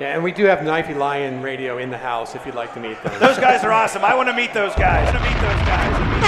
[0.00, 2.78] Yeah, and we do have Knifey Lion Radio in the house if you'd like to
[2.80, 3.18] meet them.
[3.18, 4.04] Those guys are awesome.
[4.04, 5.08] I want to meet those guys.
[5.08, 6.18] I want to meet those guys.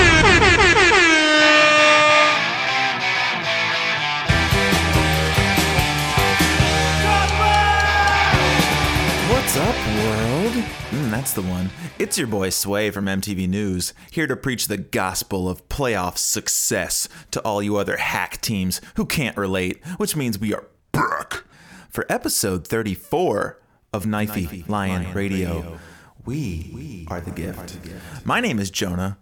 [9.30, 10.64] What's up, world?
[10.90, 11.70] Mm, that's the one.
[11.96, 17.08] It's your boy Sway from MTV News, here to preach the gospel of playoff success
[17.30, 21.44] to all you other hack teams who can't relate, which means we are back
[21.88, 23.59] for episode 34
[23.92, 25.78] of Knifey Lion, Radio.
[26.24, 27.78] We are the gift.
[28.24, 29.18] My name is Jonah.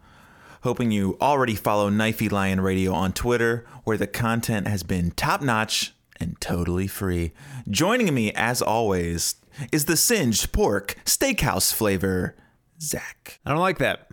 [0.63, 5.41] Hoping you already follow Knifey Lion Radio on Twitter, where the content has been top
[5.41, 7.33] notch and totally free.
[7.71, 9.37] Joining me, as always,
[9.73, 12.37] is the singed pork steakhouse flavor,
[12.81, 13.39] Zach.
[13.47, 14.11] I don't like that,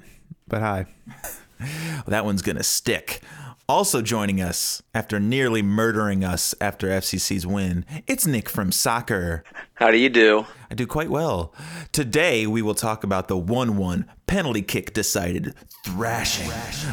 [0.47, 0.85] but hi.
[1.59, 3.21] Well, that one's gonna stick.
[3.67, 9.43] Also joining us after nearly murdering us after FCC's win, it's Nick from Soccer.
[9.73, 10.45] How do you do?
[10.69, 11.51] I do quite well.
[11.91, 16.51] Today we will talk about the 1 1 penalty kick decided thrashing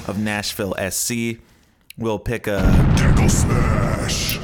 [0.09, 1.41] of Nashville SC.
[1.99, 2.63] We'll pick a.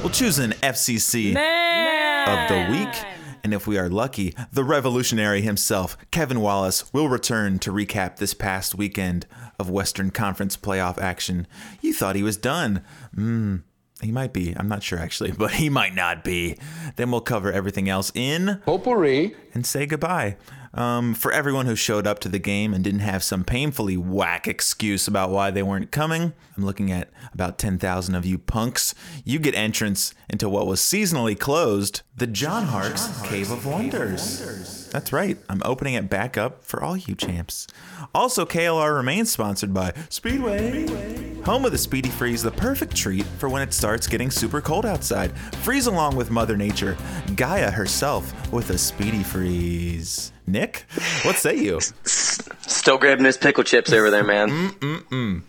[0.02, 3.17] We'll choose an FCC of the week.
[3.48, 8.34] And if we are lucky, the revolutionary himself, Kevin Wallace, will return to recap this
[8.34, 9.26] past weekend
[9.58, 11.46] of Western Conference playoff action.
[11.80, 12.84] You thought he was done.
[13.14, 13.56] Hmm.
[14.02, 14.52] He might be.
[14.54, 16.58] I'm not sure actually, but he might not be.
[16.96, 19.34] Then we'll cover everything else in Potpourri.
[19.54, 20.36] and say goodbye.
[20.74, 24.46] Um, for everyone who showed up to the game and didn't have some painfully whack
[24.46, 28.94] excuse about why they weren't coming, I'm looking at about 10,000 of you punks.
[29.24, 34.88] You get entrance into what was seasonally closed, the John Hark's Cave of Wonders.
[34.90, 37.66] That's right, I'm opening it back up for all you champs.
[38.14, 41.27] Also, KLR remains sponsored by Speedway.
[41.44, 44.84] Home of the Speedy Freeze, the perfect treat for when it starts getting super cold
[44.84, 45.36] outside.
[45.62, 46.96] Freeze along with Mother Nature,
[47.36, 50.32] Gaia herself with a Speedy Freeze.
[50.46, 50.84] Nick,
[51.22, 51.80] what say you?
[52.04, 54.48] Still grabbing his pickle chips over there, man.
[54.48, 55.42] Mm, mm,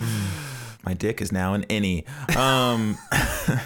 [0.00, 0.54] mm.
[0.84, 2.08] My dick is now an innie.
[2.36, 2.96] Um,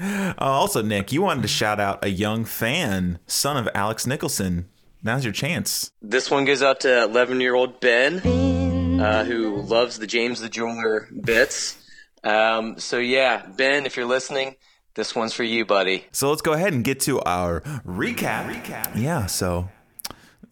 [0.00, 4.68] uh, also, Nick, you wanted to shout out a young fan, son of Alex Nicholson.
[5.02, 5.92] Now's your chance.
[6.02, 8.20] This one goes out to 11 year old Ben,
[9.00, 11.76] uh, who loves the James the Jeweler bits.
[12.22, 14.56] Um, so, yeah, Ben, if you're listening,
[14.94, 16.04] this one's for you, buddy.
[16.12, 18.52] So let's go ahead and get to our recap.
[18.52, 18.92] Recap.
[18.96, 19.26] Yeah.
[19.26, 19.68] So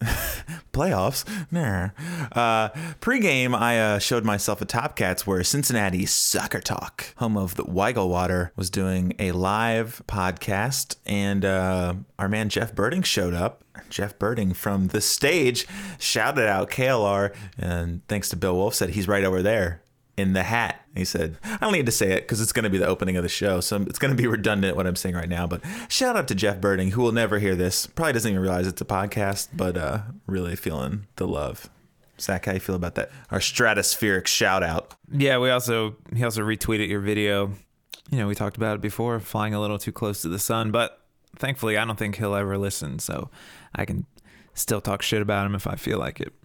[0.71, 1.25] playoffs.
[1.51, 1.89] Nah.
[2.31, 7.55] Uh, pre-game, I uh, showed myself at Top Cats where Cincinnati Soccer Talk, home of
[7.55, 13.33] the Weigel Water, was doing a live podcast, and uh, our man Jeff Berding showed
[13.33, 13.63] up.
[13.89, 15.67] Jeff Berding from the stage
[15.97, 19.81] shouted out KLR, and thanks to Bill Wolf, said he's right over there
[20.19, 20.85] in the hat.
[20.95, 23.17] He said, I don't need to say it because it's going to be the opening
[23.17, 23.61] of the show.
[23.61, 25.47] So it's going to be redundant what I'm saying right now.
[25.47, 27.87] But shout out to Jeff Berding, who will never hear this.
[27.87, 31.69] Probably doesn't even realize it's a podcast, but uh, really feeling the love.
[32.19, 33.11] Zach, how you feel about that?
[33.31, 34.93] Our stratospheric shout out.
[35.11, 37.53] Yeah, we also he also retweeted your video.
[38.11, 40.71] You know, we talked about it before, flying a little too close to the sun,
[40.71, 41.01] but
[41.37, 43.29] thankfully I don't think he'll ever listen, so
[43.73, 44.05] I can
[44.59, 46.33] still talk shit about him if I feel like it.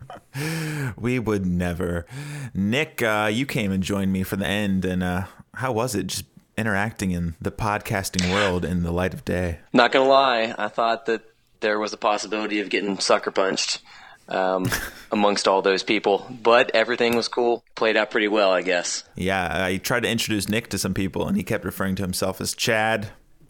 [0.96, 2.06] We would never.
[2.52, 4.84] Nick, uh, you came and joined me for the end.
[4.84, 6.24] And uh, how was it just
[6.56, 9.60] interacting in the podcasting world in the light of day?
[9.72, 11.22] Not gonna lie, I thought that
[11.60, 13.80] there was a possibility of getting sucker punched
[14.28, 14.68] um,
[15.12, 17.64] amongst all those people, but everything was cool.
[17.74, 19.04] Played out pretty well, I guess.
[19.16, 22.40] Yeah, I tried to introduce Nick to some people, and he kept referring to himself
[22.40, 23.08] as Chad.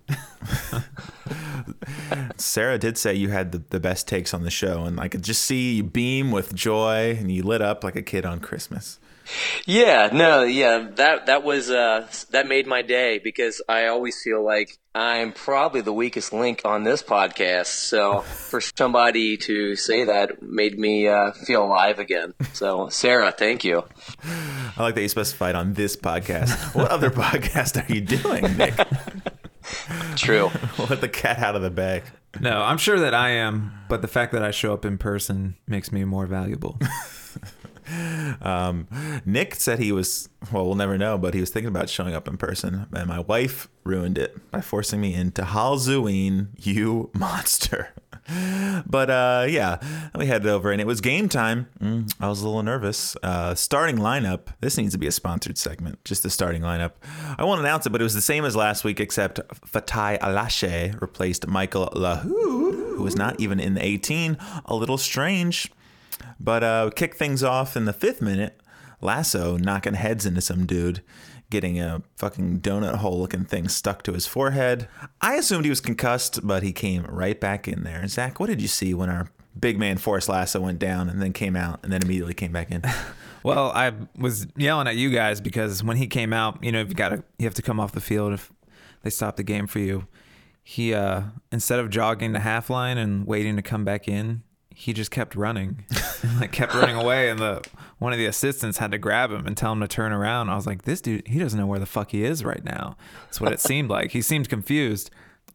[2.37, 5.23] Sarah did say you had the, the best takes on the show, and I could
[5.23, 8.99] just see you beam with joy, and you lit up like a kid on Christmas.
[9.65, 14.45] Yeah, no, yeah, that that was uh, that made my day because I always feel
[14.45, 17.67] like I'm probably the weakest link on this podcast.
[17.67, 22.35] So for somebody to say that made me uh, feel alive again.
[22.53, 23.85] So Sarah, thank you.
[24.77, 26.75] I like that you specified on this podcast.
[26.75, 28.75] What other podcast are you doing, Nick?
[30.17, 30.51] True.
[30.79, 32.05] Let the cat out of the bag.
[32.41, 35.56] No, I'm sure that I am, but the fact that I show up in person
[35.67, 36.79] makes me more valuable.
[38.41, 38.88] Um,
[39.27, 42.27] Nick said he was, well, we'll never know, but he was thinking about showing up
[42.29, 42.87] in person.
[42.93, 47.91] And my wife ruined it by forcing me into Halloween, you monster.
[48.87, 49.79] But uh, yeah,
[50.17, 51.69] we headed over and it was game time.
[51.81, 53.17] Mm, I was a little nervous.
[53.23, 54.49] Uh, starting lineup.
[54.61, 56.93] This needs to be a sponsored segment, just the starting lineup.
[57.38, 61.00] I won't announce it, but it was the same as last week, except Fatai Alashe
[61.00, 64.37] replaced Michael Lahoud, who was not even in the 18.
[64.67, 65.73] A little strange.
[66.38, 68.61] But uh, kick things off in the fifth minute.
[69.00, 71.03] Lasso knocking heads into some dude.
[71.50, 74.88] Getting a fucking donut hole looking thing stuck to his forehead.
[75.20, 78.06] I assumed he was concussed, but he came right back in there.
[78.08, 81.32] Zach, what did you see when our big man Forrest Lasso went down and then
[81.32, 82.82] came out and then immediately came back in?
[83.44, 86.94] Well, I was yelling at you guys because when he came out, you know, you
[86.94, 88.50] got to you have to come off the field if
[89.02, 90.08] they stop the game for you.
[90.62, 94.43] He uh instead of jogging the half line and waiting to come back in,
[94.75, 95.85] he just kept running.
[96.41, 97.67] like kept running away and the
[97.99, 100.50] one of the assistants had to grab him and tell him to turn around.
[100.50, 102.97] I was like, this dude, he doesn't know where the fuck he is right now.
[103.25, 104.11] That's what it seemed like.
[104.11, 105.11] He seemed confused.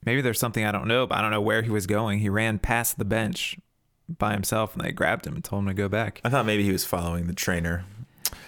[0.06, 2.20] Maybe there's something I don't know, but I don't know where he was going.
[2.20, 3.60] He ran past the bench
[4.08, 6.22] by himself and they grabbed him and told him to go back.
[6.24, 7.86] I thought maybe he was following the trainer.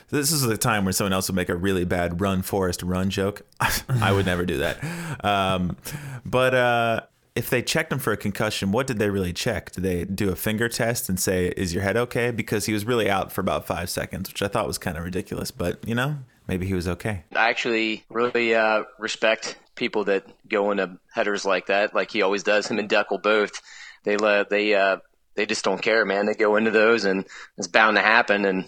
[0.10, 3.10] This is the time where someone else would make a really bad run Forest, run
[3.10, 3.44] joke.
[3.90, 4.84] I would never do that.
[5.24, 5.78] Um,
[6.26, 7.02] but uh,
[7.36, 9.72] if they checked him for a concussion, what did they really check?
[9.72, 12.86] Did they do a finger test and say, "Is your head okay?" Because he was
[12.86, 15.52] really out for about five seconds, which I thought was kind of ridiculous.
[15.52, 16.18] But you know,
[16.48, 17.24] maybe he was okay.
[17.36, 22.44] I actually really uh, respect people that go into headers like that, like he always
[22.44, 22.68] does.
[22.68, 23.62] Him and Dekel both.
[24.04, 24.98] They let they uh,
[25.36, 26.26] they just don't care, man.
[26.26, 27.26] They go into those, and
[27.58, 28.46] it's bound to happen.
[28.46, 28.66] And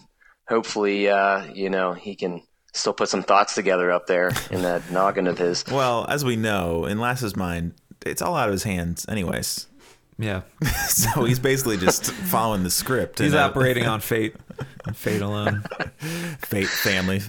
[0.48, 2.42] hopefully, uh, you know, he can
[2.74, 5.64] still put some thoughts together up there in that noggin of his.
[5.68, 7.74] Well, as we know, in Lass's mind,
[8.06, 9.68] it's all out of his hands, anyways.
[10.20, 10.42] Yeah.
[10.88, 13.20] so he's basically just following the script.
[13.20, 14.36] He's operating on fate,
[14.94, 15.64] fate alone.
[16.40, 17.20] fate, family,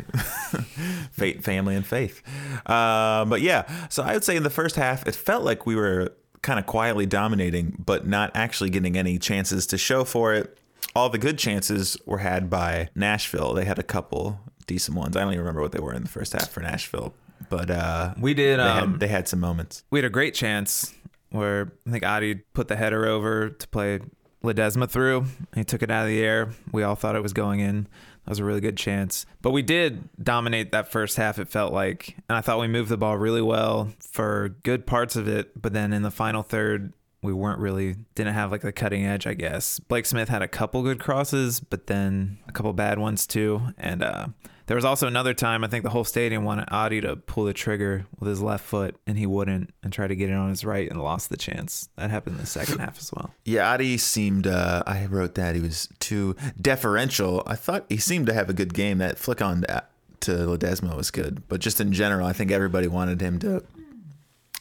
[1.12, 2.22] fate, family, and faith.
[2.66, 5.76] Uh, but yeah, so I would say in the first half, it felt like we
[5.76, 6.12] were
[6.42, 10.58] kind of quietly dominating, but not actually getting any chances to show for it.
[10.94, 13.54] All the good chances were had by Nashville.
[13.54, 15.16] They had a couple decent ones.
[15.16, 17.14] I don't even remember what they were in the first half for Nashville,
[17.48, 18.58] but uh, We did.
[18.58, 19.82] they, Um, had, they had some moments.
[19.90, 20.94] we had a great chance
[21.30, 24.00] where I think Adi put the header over to play
[24.42, 25.26] Ledesma through.
[25.54, 26.50] He took it out of the air.
[26.72, 27.84] We all thought it was going in.
[28.24, 29.26] That was a really good chance.
[29.42, 32.16] But we did dominate that first half, it felt like.
[32.28, 35.60] And I thought we moved the ball really well for good parts of it.
[35.60, 36.92] But then in the final third,
[37.22, 39.78] we weren't really, didn't have like the cutting edge, I guess.
[39.80, 43.60] Blake Smith had a couple good crosses, but then a couple bad ones too.
[43.76, 44.28] And uh,
[44.66, 47.52] there was also another time I think the whole stadium wanted Adi to pull the
[47.52, 50.64] trigger with his left foot, and he wouldn't, and tried to get it on his
[50.64, 51.88] right and lost the chance.
[51.96, 53.32] That happened in the second half as well.
[53.44, 54.46] Yeah, Adi seemed.
[54.46, 57.42] Uh, I wrote that he was too deferential.
[57.46, 58.98] I thought he seemed to have a good game.
[58.98, 59.84] That flick on to,
[60.20, 63.62] to Ledesma was good, but just in general, I think everybody wanted him to.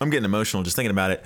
[0.02, 1.24] I'm getting emotional just thinking about it.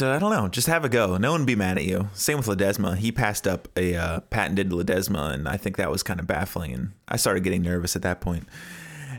[0.00, 1.16] To, I don't know, just have a go.
[1.16, 2.08] No one be mad at you.
[2.14, 2.96] Same with Ledesma.
[2.96, 6.72] He passed up a uh, patented Ledesma, and I think that was kind of baffling.
[6.72, 8.46] And I started getting nervous at that point.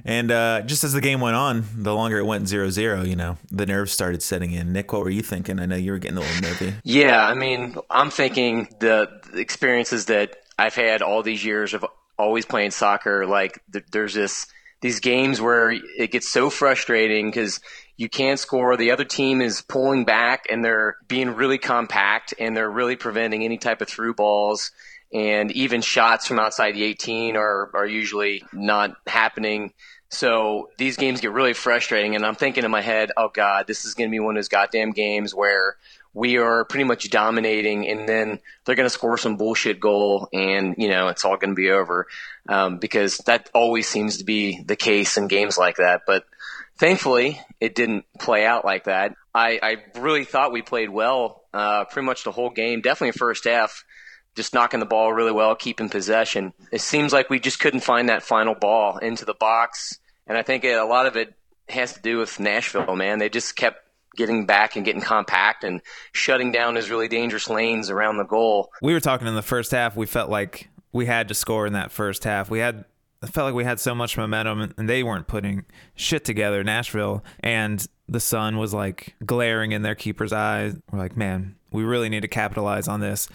[0.04, 3.16] And uh, just as the game went on, the longer it went 0 0, you
[3.16, 4.74] know, the nerves started setting in.
[4.74, 5.60] Nick, what were you thinking?
[5.60, 6.74] I know you were getting a little nervy.
[6.84, 11.86] Yeah, I mean, I'm thinking the, the experiences that I've had all these years of
[12.18, 13.26] always playing soccer.
[13.26, 14.48] Like th- there's this
[14.82, 17.60] these games where it gets so frustrating because
[17.98, 18.76] you can't score.
[18.78, 23.44] The other team is pulling back and they're being really compact and they're really preventing
[23.44, 24.72] any type of through balls.
[25.14, 29.74] And even shots from outside the 18 are, are usually not happening.
[30.10, 32.16] So these games get really frustrating.
[32.16, 34.40] And I'm thinking in my head, oh God, this is going to be one of
[34.40, 35.76] those goddamn games where
[36.14, 40.76] we are pretty much dominating and then they're going to score some bullshit goal and,
[40.78, 42.08] you know, it's all going to be over.
[42.50, 46.02] Um, because that always seems to be the case in games like that.
[46.06, 46.26] But
[46.78, 49.14] thankfully, it didn't play out like that.
[49.34, 53.46] I, I really thought we played well uh, pretty much the whole game, definitely first
[53.46, 53.84] half.
[54.36, 56.54] Just knocking the ball really well, keeping possession.
[56.72, 60.42] It seems like we just couldn't find that final ball into the box, and I
[60.42, 61.34] think a lot of it
[61.68, 62.96] has to do with Nashville.
[62.96, 63.80] Man, they just kept
[64.16, 65.82] getting back and getting compact and
[66.14, 68.72] shutting down his really dangerous lanes around the goal.
[68.82, 69.96] We were talking in the first half.
[69.96, 72.50] We felt like we had to score in that first half.
[72.50, 72.86] We had
[73.24, 77.24] I felt like we had so much momentum and they weren't putting shit together, Nashville.
[77.42, 80.76] And the sun was like glaring in their keeper's eyes.
[80.92, 83.28] We're like, man, we really need to capitalize on this.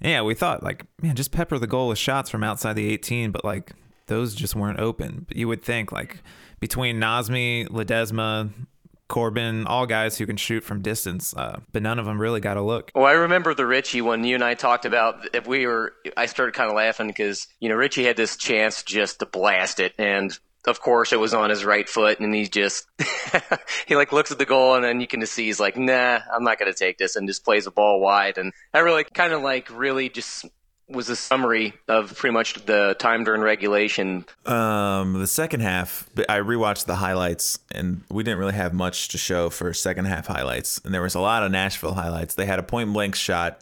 [0.00, 2.88] And yeah, we thought like, man, just pepper the goal with shots from outside the
[2.88, 3.72] 18, but like
[4.06, 5.24] those just weren't open.
[5.26, 6.22] But you would think like
[6.60, 8.50] between Nazmi, Ledesma,
[9.12, 12.56] Corben, all guys who can shoot from distance, uh, but none of them really got
[12.56, 12.90] a look.
[12.94, 15.28] Well, I remember the Richie one you and I talked about.
[15.34, 18.82] If we were, I started kind of laughing because you know Richie had this chance
[18.82, 22.48] just to blast it, and of course it was on his right foot, and he
[22.48, 22.86] just
[23.86, 26.20] he like looks at the goal, and then you can just see he's like, nah,
[26.34, 29.34] I'm not to take this, and just plays the ball wide, and I really kind
[29.34, 30.46] of like really just
[30.92, 34.24] was a summary of pretty much the time during regulation.
[34.46, 39.18] Um, the second half, I rewatched the highlights, and we didn't really have much to
[39.18, 40.80] show for second half highlights.
[40.84, 42.34] And there was a lot of Nashville highlights.
[42.34, 43.60] They had a point blank shot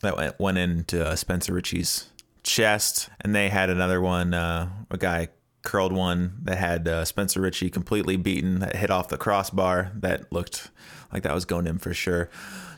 [0.00, 2.08] that went, went into uh, Spencer Richey's
[2.42, 4.34] chest, and they had another one.
[4.34, 5.28] Uh, a guy
[5.62, 10.32] curled one that had uh, Spencer Richey completely beaten, that hit off the crossbar, that
[10.32, 10.70] looked
[11.12, 12.30] like that was going in for sure.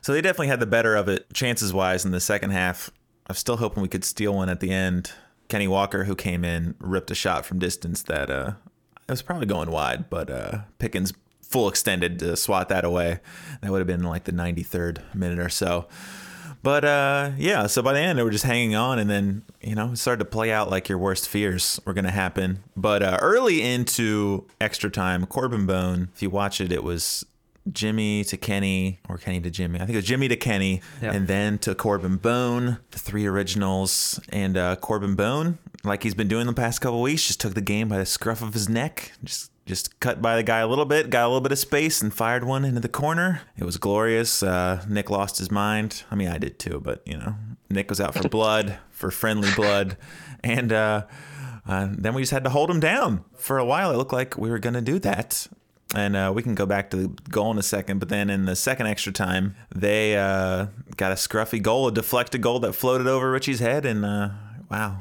[0.03, 2.91] So they definitely had the better of it chances wise in the second half.
[3.31, 5.13] I'm still hoping we could steal one at the end.
[5.49, 8.55] Kenney Walker, who came in, ripped a shot from distance that uh,
[9.07, 13.21] it was probably going wide, but uh, Pickens full extended to swat that away.
[13.63, 15.87] That would have been like the 93rd minute or so.
[16.65, 19.77] But uh, yeah, so by the end, they were just hanging on, and then you
[19.77, 22.65] know it started to play out like your worst fears were going to happen.
[22.77, 27.25] But uh, early into extra time, Corben Bone, if you watch it, it was
[27.71, 29.77] Jimmy to Kenny or Kenny to Jimmy.
[29.77, 34.19] I think it was Jimmy to Kenny, and then to Corben Bone, the three originals,
[34.31, 37.61] and uh, Corben Bone, like he's been doing the past couple weeks, just took the
[37.61, 40.85] game by the scruff of his neck, just just cut by the guy a little
[40.85, 43.43] bit, got a little bit of space, and fired one into the corner.
[43.57, 44.43] It was glorious.
[44.43, 46.03] Uh, Nick lost his mind.
[46.11, 47.35] I mean, I did too, but you know,
[47.69, 49.97] Nick was out for blood, for friendly blood,
[50.43, 50.73] and.
[50.73, 51.07] Uh,
[51.69, 53.93] uh, then we just had to hold him down for a while.
[53.93, 55.47] It looked like we were going to do that.
[55.95, 57.99] And uh, we can go back to the goal in a second.
[57.99, 60.67] But then in the second extra time, they uh,
[60.97, 63.85] got a scruffy goal, a deflected goal that floated over Richie's head.
[63.85, 64.31] And uh,
[64.71, 64.99] wow,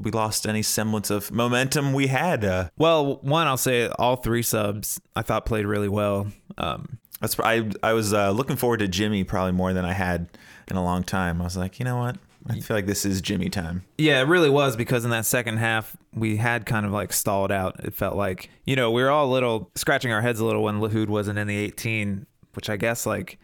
[0.00, 2.44] we lost any semblance of momentum we had.
[2.44, 6.32] Uh, Well, one, I'll say all three subs I thought played really well.
[6.58, 10.26] Um, that's I, I was uh, looking forward to Jimmy probably more than I had
[10.68, 11.40] in a long time.
[11.40, 12.16] I was like, you know what?
[12.48, 13.84] I feel like this is Jimmy time.
[13.98, 17.52] Yeah, it really was because in that second half we had kind of like stalled
[17.52, 17.84] out.
[17.84, 20.62] It felt like you know we were all a little scratching our heads a little
[20.62, 23.38] when Lahoud wasn't in the 18, which I guess like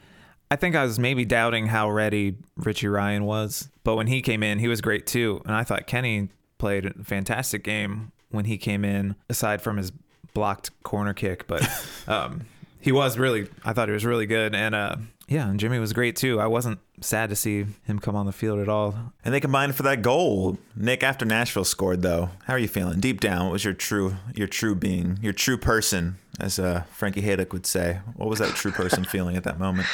[0.50, 4.42] I think I was maybe doubting how ready Richie Ryan was, but when he came
[4.42, 8.58] in, he was great too, and I thought Kenny played a fantastic game when he
[8.58, 9.14] came in.
[9.28, 9.92] Aside from his
[10.34, 11.68] blocked corner kick, but
[12.08, 12.42] um,
[12.80, 14.96] he was really I thought he was really good, and uh,
[15.28, 16.40] yeah, and Jimmy was great too.
[16.40, 19.12] I wasn't sad to see him come on the field at all.
[19.24, 20.58] And they combined for that goal.
[20.74, 22.98] Nick, after Nashville scored, though, how are you feeling?
[22.98, 27.22] Deep down, what was your true, your true being, your true person, as uh, Frankie
[27.22, 28.00] Haydick would say?
[28.16, 29.86] What was that true person feeling at that moment?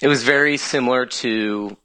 [0.00, 1.76] It was very similar to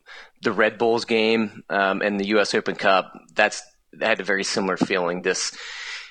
[0.41, 2.53] the Red Bulls game um, and the U.S.
[2.55, 3.11] Open Cup.
[3.35, 3.61] That's
[3.93, 5.21] that had a very similar feeling.
[5.21, 5.57] This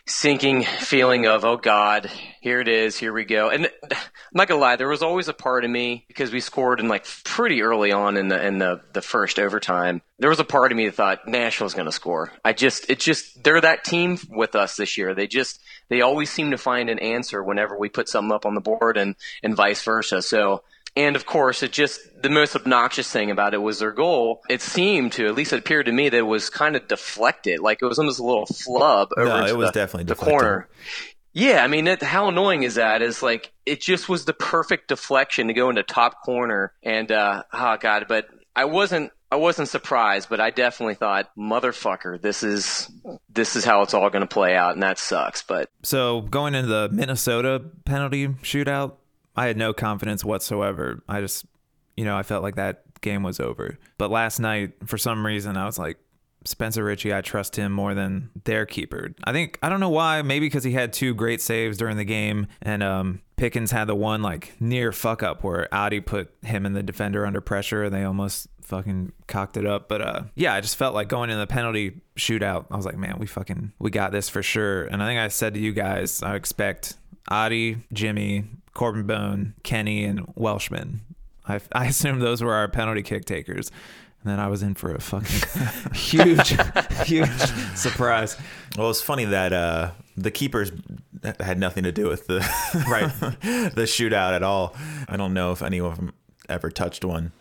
[0.07, 2.11] sinking feeling of oh God,
[2.41, 3.51] here it is, here we go.
[3.51, 3.99] And I'm
[4.33, 7.07] not gonna lie, there was always a part of me because we scored in like
[7.25, 10.03] pretty early on in the in the the first overtime.
[10.19, 12.33] There was a part of me that thought Nashville's gonna score.
[12.45, 15.15] I just it just they're that team with us this year.
[15.15, 18.55] They just they always seem to find an answer whenever we put something up on
[18.55, 20.23] the board and and vice versa.
[20.23, 20.63] So
[20.97, 24.41] and of course, it just the most obnoxious thing about it was their goal.
[24.49, 27.61] It seemed to, at least it appeared to me, that it was kind of deflected,
[27.61, 30.41] like it was almost a little flub over No, it was the, definitely the deflected.
[30.41, 30.69] corner.
[31.33, 33.03] Yeah, I mean, it, how annoying is that?
[33.03, 37.43] Is like it just was the perfect deflection to go into top corner, and uh,
[37.53, 38.27] oh god, but
[38.57, 39.13] I wasn't.
[39.31, 42.89] I wasn't surprised, but I definitely thought, "Motherfucker, this is
[43.29, 45.43] this is how it's all going to play out," and that sucks.
[45.43, 48.93] But So going into the Minnesota penalty shootout,
[49.37, 51.03] I had no confidence whatsoever.
[51.09, 51.47] I just,
[51.97, 53.79] you know, I felt like that game was over.
[53.99, 55.99] But last night, for some reason, I was like,
[56.45, 59.15] Spencer Richey, I trust him more than their keeper.
[59.25, 60.23] I think I don't know why.
[60.23, 63.95] Maybe because he had two great saves during the game, and um, Pickens had the
[63.95, 67.95] one like near fuck up where Adi put him and the defender under pressure, and
[67.95, 69.89] they almost fucking cocked it up.
[69.89, 72.67] But uh, yeah, I just felt like going in the penalty shootout.
[72.71, 74.85] I was like, man, we fucking we got this for sure.
[74.85, 76.95] And I think I said to you guys, I expect
[77.29, 78.45] Adi, Jimmy,
[78.77, 81.01] Corben Bone, Kenny, and Welshman.
[81.49, 83.71] I, I assumed those were our penalty kick takers.
[84.23, 86.55] And then I was in for a fucking huge,
[87.07, 87.41] huge
[87.75, 88.37] surprise.
[88.77, 90.73] Well, it's funny that uh, the keepers
[91.41, 92.41] had nothing to do with the
[92.87, 93.11] Right.
[93.75, 94.77] the shootout at all.
[95.09, 96.13] I don't know if any of them
[96.51, 97.33] ever touched one.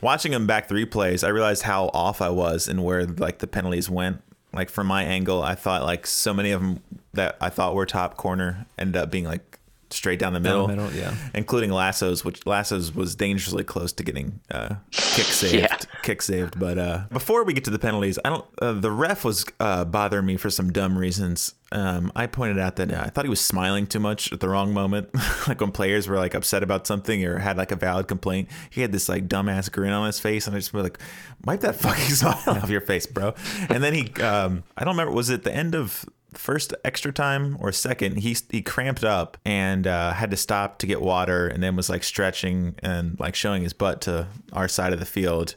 [0.00, 3.48] Watching them back three plays, I realized how off I was and where like the
[3.48, 4.22] penalties went.
[4.52, 6.80] Like from my angle, I thought like so many of them
[7.12, 9.55] that I thought were top corner ended up being like
[9.90, 11.14] straight down the middle, the middle, yeah.
[11.34, 15.76] including Lassos, which Lassos was dangerously close to getting uh, kick saved, Yeah.
[16.02, 16.58] kick saved.
[16.58, 18.44] But uh, before we get to the penalties, I don't.
[18.60, 21.54] Uh, the ref was uh, bothering me for some dumb reasons.
[21.72, 24.48] Um, I pointed out that uh, I thought he was smiling too much at the
[24.48, 25.08] wrong moment,
[25.48, 28.48] like when players were like upset about something or had like a valid complaint.
[28.70, 30.98] He had this like dumbass grin on his face, and I just was like,
[31.44, 33.34] "Wipe that fucking smile off your face, bro."
[33.68, 36.04] And then he, um, I don't remember, was it the end of
[36.38, 40.86] first extra time or second he he cramped up and uh, had to stop to
[40.86, 44.92] get water and then was like stretching and like showing his butt to our side
[44.92, 45.54] of the field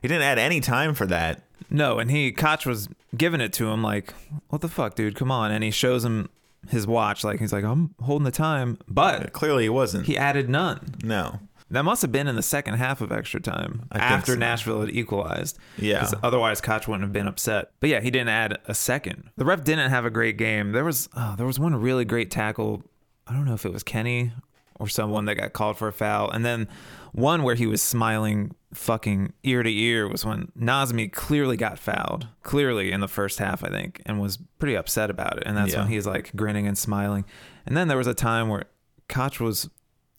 [0.00, 3.68] he didn't add any time for that No, and he Koch was giving it to
[3.70, 4.12] him like,
[4.48, 5.14] "What the fuck, dude?
[5.14, 6.28] Come on!" And he shows him
[6.68, 10.48] his watch, like he's like, "I'm holding the time," but clearly he wasn't he added
[10.50, 10.94] none.
[11.02, 11.38] no
[11.72, 14.38] That must have been in the second half of extra time think after so.
[14.38, 15.58] Nashville had equalized.
[15.76, 16.00] Yeah.
[16.00, 17.70] 'Cause Otherwise, Koch wouldn't have been upset.
[17.80, 19.30] But yeah, he didn't add a second.
[19.36, 20.72] The ref didn't have a great game.
[20.72, 22.82] There was oh, there was one really great tackle.
[23.26, 24.32] I don't know if it was Kenny
[24.78, 26.66] or someone that got called for a foul, and then
[27.12, 32.26] one where he was smiling fucking ear to ear was when Nazmi clearly got fouled,
[32.42, 35.42] clearly in the first half, I think, and was pretty upset about it.
[35.46, 35.80] And that's Yeah.
[35.80, 37.24] when he's like grinning and smiling.
[37.66, 38.64] And then there was a time where
[39.08, 39.68] Koch was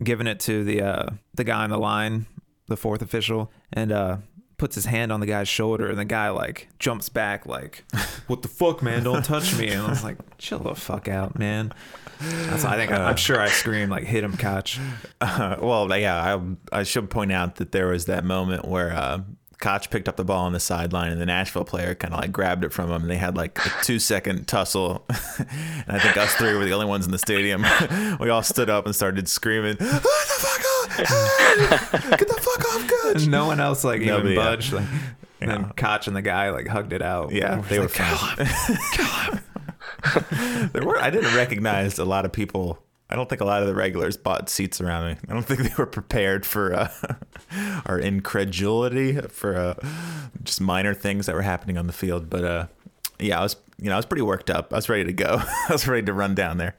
[0.02, 2.26] giving it to the uh, the guy on the line,
[2.68, 4.18] the fourth official, and uh,
[4.58, 7.84] puts his hand on the guy's shoulder, and the guy like jumps back, like,
[8.28, 9.04] "What the fuck, man?
[9.04, 11.74] Don't touch me!" And I was like, "Chill the fuck out, man."
[12.20, 14.78] That's, I think I, I'm sure I screamed like, "Hit him, Koch!"
[15.20, 16.38] Uh, well, yeah,
[16.72, 19.22] I, I should point out that there was that moment where uh,
[19.64, 22.34] Koch picked up the ball on the sideline and the Nashville player kind of like
[22.34, 25.06] grabbed it from him and they had like a two second tussle.
[25.10, 27.64] and I think us three were the only ones in the stadium.
[28.20, 30.98] we all stood up and started screaming, "Get the fuck off!
[32.20, 34.76] Get the fuck off, Koch!" No one else like even Nobody, yeah.
[34.76, 34.86] Like,
[35.40, 37.32] and then Koch and the guy like hugged it out.
[37.32, 39.40] Yeah, they were like, fine.
[40.74, 42.84] there were I didn't recognize a lot of people.
[43.10, 45.18] I don't think a lot of the regulars bought seats around me.
[45.30, 46.92] I don't think they were prepared for uh,
[47.86, 49.74] our incredulity for uh,
[50.44, 52.30] just minor things that were happening on the field.
[52.30, 52.68] But uh,
[53.20, 54.74] yeah, I was you know I was pretty worked up.
[54.74, 55.42] I was ready to go.
[55.70, 56.76] I was ready to run down there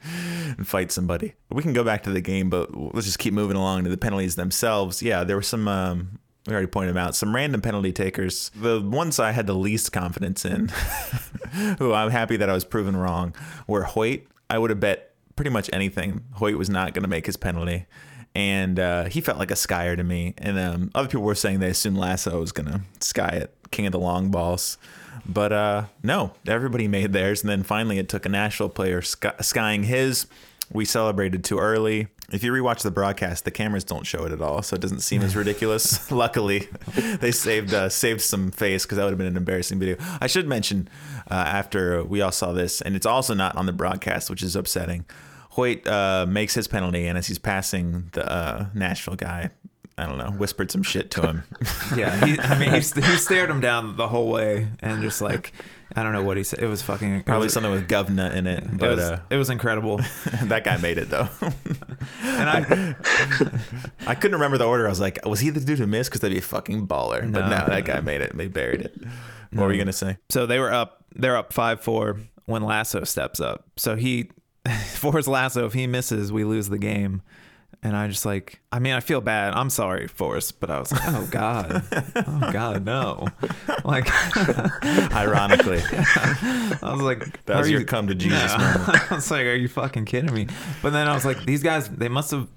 [0.56, 1.34] and fight somebody.
[1.50, 3.96] We can go back to the game, but let's just keep moving along to the
[3.96, 5.02] penalties themselves.
[5.02, 5.68] Yeah, there were some.
[5.68, 7.14] Um, we already pointed them out.
[7.16, 8.50] Some random penalty takers.
[8.54, 10.68] The ones I had the least confidence in,
[11.78, 13.34] who I'm happy that I was proven wrong,
[13.66, 14.26] were Hoyte.
[14.50, 17.86] I would have bet pretty much anything Hoyte was not going to make his penalty.
[18.34, 20.34] And uh, he felt like a skyer to me.
[20.38, 23.86] And um, other people were saying they assumed Lasso was going to sky it, king
[23.86, 24.76] of the long balls.
[25.26, 27.42] But uh, no, everybody made theirs.
[27.42, 30.26] And then finally, it took a Nashville player sky- skying his.
[30.72, 32.08] We celebrated too early.
[32.32, 35.00] If you rewatch the broadcast, the cameras don't show it at all, so it doesn't
[35.00, 36.10] seem as ridiculous.
[36.10, 36.68] Luckily,
[37.20, 39.96] they saved uh, saved some face because that would have been an embarrassing video.
[40.20, 40.88] I should mention
[41.30, 44.56] uh, after we all saw this, and it's also not on the broadcast, which is
[44.56, 45.04] upsetting.
[45.52, 49.50] Hoyte uh, makes his penalty, and as he's passing the uh, Nashville guy,
[49.96, 51.42] I don't know, whispered some shit to him.
[51.96, 55.52] Yeah, he, I mean, he, he stared him down the whole way and just like,
[55.96, 56.60] I don't know what he said.
[56.60, 59.50] It was fucking Probably something with govna in it, It but was, uh, it was
[59.50, 59.98] incredible.
[60.44, 61.28] that guy made it though.
[62.22, 62.94] And I,
[64.06, 64.86] I couldn't remember the order.
[64.86, 66.10] I was like, was he the dude who missed?
[66.10, 67.20] Because that'd be a fucking baller.
[67.20, 68.36] but No, no, no, that guy made it.
[68.36, 68.94] They buried it.
[69.52, 70.18] What were you gonna say?
[70.30, 71.04] so they were up.
[71.14, 73.66] They're up five four when Lasso steps up.
[73.76, 74.30] So he,
[74.94, 77.22] for his Lasso, if he misses, we lose the game.
[77.84, 79.52] And I just like, I mean, I feel bad.
[79.52, 81.82] I'm sorry, Forrest, but I was like, oh god,
[82.16, 83.28] oh god, no.
[83.84, 84.08] Like,
[85.12, 88.58] Ironically, I was like, that was your you- come to Jesus No.
[88.58, 88.88] moment.
[89.12, 90.46] I was like, are you fucking kidding me?
[90.82, 92.48] But then I was like, these guys, they must have.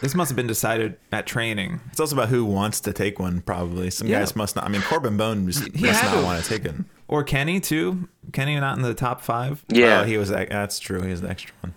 [0.00, 1.80] This must have been decided at training.
[1.90, 3.40] It's also about who wants to take one.
[3.40, 4.18] Probably some Yeah.
[4.20, 4.66] guys must not.
[4.66, 6.22] I mean, Corben Bone just He must not to.
[6.22, 6.74] want to take it.
[7.08, 8.06] Or Kenny too.
[8.34, 9.64] Kenny not in the top five.
[9.68, 10.02] Yeah.
[10.02, 10.28] Oh, he was.
[10.28, 11.00] That's true.
[11.00, 11.72] He was the extra one.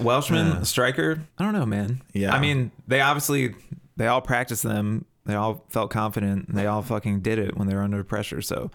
[0.00, 1.22] Welshman, striker.
[1.38, 2.02] I don't know, man.
[2.12, 2.34] Yeah.
[2.34, 3.54] I mean, they obviously
[3.96, 5.04] they all practiced them.
[5.26, 6.48] They all felt confident.
[6.48, 8.40] And they all fucking did it when they were under pressure.
[8.40, 8.70] So,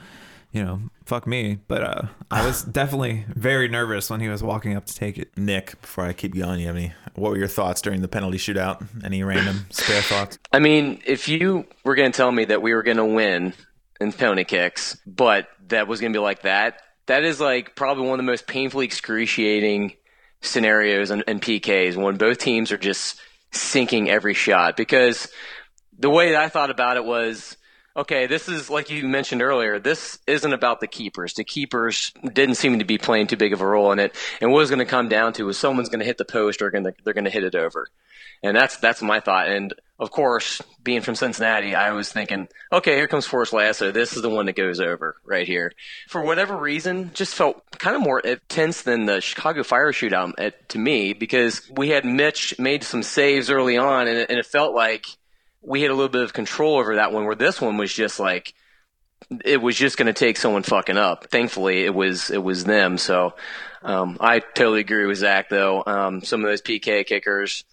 [0.51, 1.57] you know, fuck me.
[1.67, 5.35] But uh, I was definitely very nervous when he was walking up to take it.
[5.37, 6.93] Nick, before I keep going, you have any?
[7.15, 8.85] What were your thoughts during the penalty shootout?
[9.03, 10.37] Any random spare thoughts?
[10.51, 13.53] I mean, if you were going to tell me that we were going to win
[13.99, 18.03] in penalty kicks, but that was going to be like that, that is like probably
[18.05, 19.93] one of the most painfully excruciating
[20.45, 23.19] scenarios and, in PKs when both teams are just
[23.51, 24.77] sinking every shot.
[24.77, 25.29] Because
[25.97, 27.57] the way that I thought about it was
[27.97, 31.33] okay, this is like you mentioned earlier, this isn't about the keepers.
[31.33, 34.15] The keepers didn't seem to be playing too big of a role in it.
[34.41, 36.61] And what it's going to come down to is someone's going to hit the post
[36.61, 37.87] or to, they're going to hit it over.
[38.43, 39.47] And that's that's my thought.
[39.47, 43.91] And of course, being from Cincinnati, I was thinking, okay, here comes Forrest Lasso.
[43.91, 45.71] This is the one that goes over right here.
[46.09, 50.67] For whatever reason, just felt kind of more tense than the Chicago Fire shootout at,
[50.69, 54.45] to me because we had Mitch made some saves early on, and it, and it
[54.45, 55.05] felt like
[55.61, 57.25] we had a little bit of control over that one.
[57.25, 58.53] Where this one was just like
[59.43, 61.29] it was just going to take someone fucking up.
[61.31, 62.97] Thankfully, it was it was them.
[62.97, 63.33] So
[63.81, 65.83] um, I totally agree with Zach though.
[65.85, 67.63] Um, some of those PK kickers.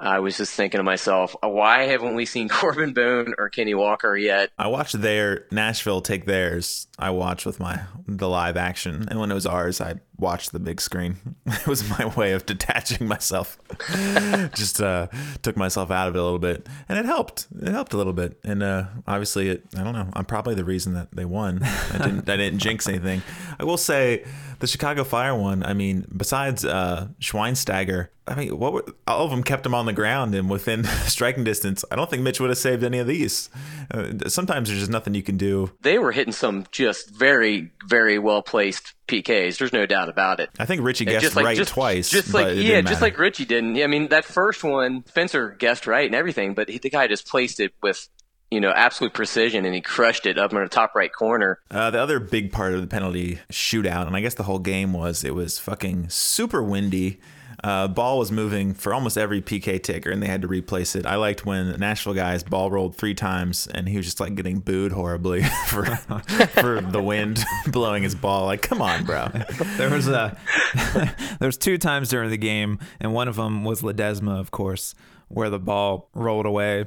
[0.00, 4.16] I was just thinking to myself, why haven't we seen Corben Boone or Kenney Walker
[4.16, 4.50] yet?
[4.58, 6.86] I watched their Nashville take theirs.
[6.98, 10.58] I watched with my the live action, and when it was ours, I watched the
[10.58, 11.16] big screen.
[11.58, 13.58] It was my way of detaching myself.
[14.54, 15.08] Just uh,
[15.42, 17.46] took myself out of it a little bit, and it helped.
[17.60, 19.64] It helped a little bit, and uh, obviously, it.
[19.76, 20.08] I don't know.
[20.14, 21.60] I'm probably the reason that they won.
[21.62, 22.28] I didn't.
[22.28, 23.22] I didn't jinx anything.
[23.58, 24.24] I will say,
[24.58, 25.62] the Chicago Fire one.
[25.62, 29.86] I mean, besides uh, Schweinsteiger, I mean, what were, all of them kept him on
[29.86, 31.84] the ground and within striking distance.
[31.90, 33.48] I don't think Mitch would have saved any of these.
[33.90, 35.70] Uh, sometimes there's just nothing you can do.
[35.80, 39.58] They were hitting some just very, very well placed PKs.
[39.58, 40.50] There's no doubt about it.
[40.58, 42.10] I think Richie guessed right twice.
[42.10, 43.82] Just like yeah, just like Richie didn't.
[43.82, 47.26] I mean, that first one, Spencer guessed right and everything, but he, the guy just
[47.26, 48.08] placed it with
[48.50, 51.60] you know absolute precision, and he crushed it up in the top right corner.
[51.70, 54.92] Uh, the other big part of the penalty shootout, and I guess the whole game
[54.92, 57.20] was it was fucking super windy.
[57.64, 61.04] Uh, ball was moving for almost every PK ticker, and they had to replace it.
[61.04, 64.60] I liked when Nashville guys ball rolled three times, and he was just like getting
[64.60, 68.46] booed horribly for for the wind blowing his ball.
[68.46, 69.28] Like, come on, bro.
[69.76, 70.38] There was a
[71.40, 74.94] there was two times during the game, and one of them was Ledesma, of course,
[75.26, 76.84] where the ball rolled away.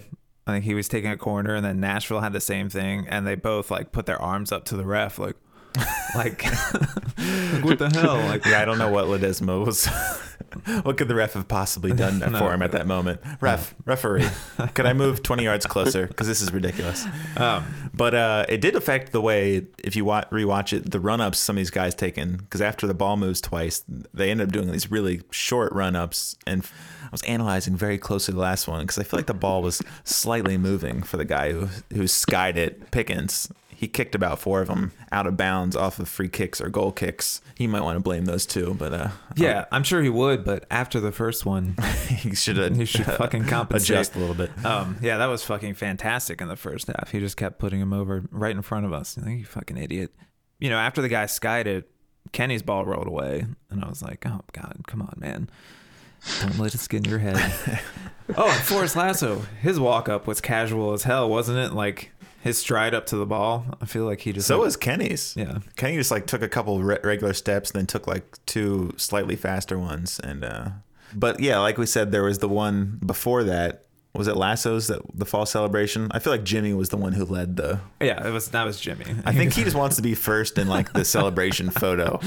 [0.51, 3.25] I think he was taking a corner, and then Nashville had the same thing, and
[3.25, 5.35] they both like put their arms up to the ref, like,
[6.15, 6.43] like,
[7.63, 8.15] what the hell?
[8.17, 9.85] Like, Yeah, I don't know what Ledesma was.
[10.83, 12.37] what could the ref have possibly done No.
[12.39, 13.21] for him at that moment?
[13.39, 14.27] Ref, referee,
[14.73, 16.07] could I move 20 yards closer?
[16.07, 17.05] Because this is ridiculous.
[17.37, 21.21] um, But uh, it did affect the way, if you wa- rewatch it, the run
[21.21, 22.37] ups some of these guys taken.
[22.37, 26.35] Because after the ball moves twice, they end up doing these really short run ups.
[26.45, 26.63] And
[27.03, 29.81] I was analyzing very closely the last one because I feel like the ball was
[30.03, 33.49] slightly moving for the guy who, who skied it, Pickens.
[33.81, 36.91] He kicked about four of them out of bounds off of free kicks or goal
[36.91, 37.41] kicks.
[37.55, 40.67] He might want to blame those too, but uh, yeah, I'm sure he would, but
[40.69, 41.75] after the first one,
[42.07, 43.89] he should have he should fucking compensate.
[43.89, 44.51] adjust a little bit.
[44.63, 47.09] Um, yeah, that was fucking fantastic in the first half.
[47.09, 49.17] He just kept putting him over right in front of us.
[49.17, 50.13] You, think, you fucking idiot.
[50.59, 51.89] You know, after the guy skied it,
[52.33, 55.49] Kenny's ball rolled away, and I was like, oh god, come on, man.
[56.39, 57.81] Don't let it get in your head.
[58.37, 61.73] oh, and Forrest Lasso, his walk up was casual as hell, wasn't it?
[61.73, 62.11] Like
[62.41, 63.65] his stride up to the ball.
[63.81, 65.33] I feel like he just So like, was Kenny's.
[65.37, 65.59] Yeah.
[65.75, 69.77] Kenny just like took a couple re- regular steps, then took like two slightly faster
[69.79, 70.69] ones, and uh,
[71.13, 73.83] but yeah, like we said, there was the one before that.
[74.13, 76.09] Was it Lasso's that the fall celebration?
[76.11, 77.79] I feel like Jimmy was the one who led the.
[78.01, 79.05] yeah, it was that was Jimmy.
[79.25, 82.19] I think he just wants to be first in like the celebration photo.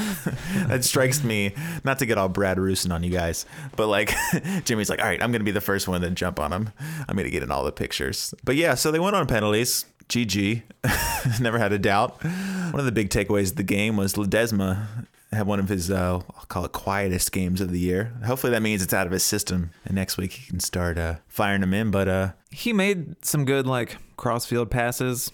[0.66, 1.52] that strikes me
[1.84, 3.44] not to get all Brad Roosin on you guys,
[3.76, 4.14] but like
[4.64, 6.70] Jimmy's like, all right, I'm gonna be the first one to jump on him.
[7.06, 8.32] I'm gonna get in all the pictures.
[8.44, 9.84] But yeah, so they went on penalties.
[10.08, 10.62] GG.
[11.40, 12.22] Never had a doubt.
[12.24, 14.86] One of the big takeaways of the game was Ledesma
[15.32, 18.12] had one of his uh, I'll call it quietest games of the year.
[18.24, 21.16] Hopefully that means it's out of his system, and next week he can start uh,
[21.26, 21.90] firing him in.
[21.90, 25.32] But uh, he made some good like crossfield passes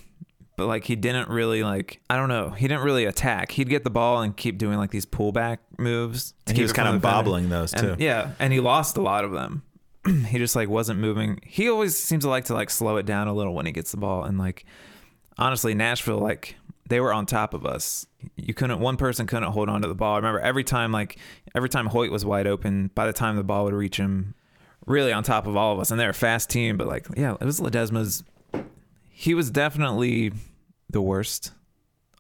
[0.57, 3.85] but like he didn't really like i don't know he didn't really attack he'd get
[3.85, 7.49] the ball and keep doing like these pullback moves And he was kind of bobbling
[7.51, 8.03] those, And- too.
[8.03, 9.63] yeah and he lost a lot of them
[10.27, 11.41] he just like wasn't moving.
[11.45, 13.91] He always seems to like to like slow it down a little when he gets
[13.91, 14.65] the ball and like
[15.39, 16.57] honestly nashville like
[16.89, 18.07] they were on top of us.
[18.37, 20.15] You couldn't one person couldn't hold on to the ball.
[20.15, 21.19] I remember every time like
[21.55, 24.35] every time hoyt was wide open by the time the ball would reach him
[24.87, 27.37] really on top of all of us and they're a fast team but like yeah
[27.41, 28.25] it was ledesma's
[29.09, 30.33] he was definitely
[30.89, 31.53] the worst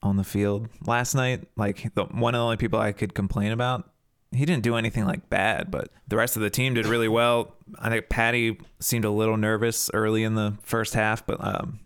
[0.02, 1.48] on the field last night.
[1.56, 3.90] Like the one of the only people i could complain about
[4.32, 7.54] he didn't do anything like bad but the rest of the team did really well.
[7.78, 11.80] I think patty seemed a little nervous early in the first half but um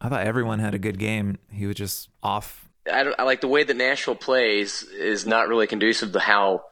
[0.00, 1.38] i thought everyone had a good game.
[1.50, 2.68] He was just off.
[2.90, 6.62] I, I like the way that Nashville plays is not really conducive to how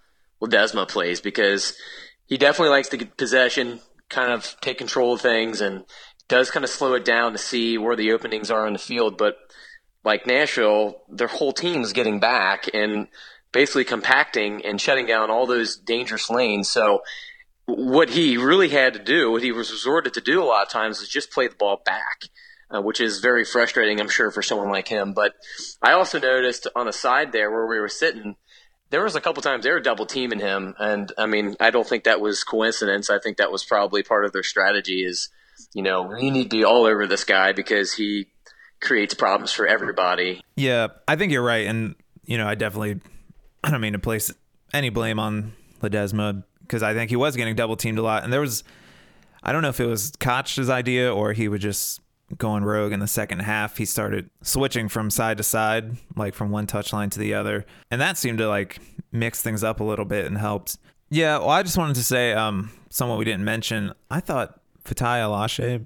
[0.40, 1.76] Ledesma plays because
[2.26, 5.84] he definitely likes to get possession, kind of take control of things, and
[6.28, 9.18] does kind of slow it down to see where the openings are on the field.
[9.18, 9.36] But
[10.04, 13.08] like Nashville, their whole team is getting back and
[13.56, 16.68] basically compacting and shutting down all those dangerous lanes.
[16.68, 17.00] So
[17.64, 20.68] what he really had to do, what he was resorted to do a lot of
[20.68, 22.24] times, is just play the ball back,
[22.70, 25.14] uh, which is very frustrating, I'm sure, for someone like him.
[25.14, 25.36] But
[25.80, 28.36] I also noticed on the side there where we were sitting,
[28.90, 31.88] there was a couple times they were double teaming him, and I mean, I don't
[31.88, 33.08] think that was coincidence.
[33.08, 35.02] I think that was probably part of their strategy.
[35.02, 35.30] Is
[35.72, 38.26] you know we need to be all over this guy because he
[38.82, 40.42] creates problems for everybody.
[40.56, 41.94] Yeah, I think you're right, and
[42.26, 43.00] you know, I definitely,
[43.66, 44.30] I don't mean to place
[44.72, 45.52] any blame on
[45.82, 48.62] Ledesma because I think he was getting double teamed a lot, and there was,
[49.42, 52.00] I don't know if it was Koch's idea or he was just
[52.38, 53.76] going rogue in the second half.
[53.76, 58.00] He started switching from side to side, like from one touchline to the other, and
[58.00, 58.78] that seemed to like
[59.10, 60.78] mix things up a little bit and helped.
[61.08, 63.92] Yeah, well, I just wanted to say, um, someone we didn't mention.
[64.10, 65.84] I thought Fatai Alashe,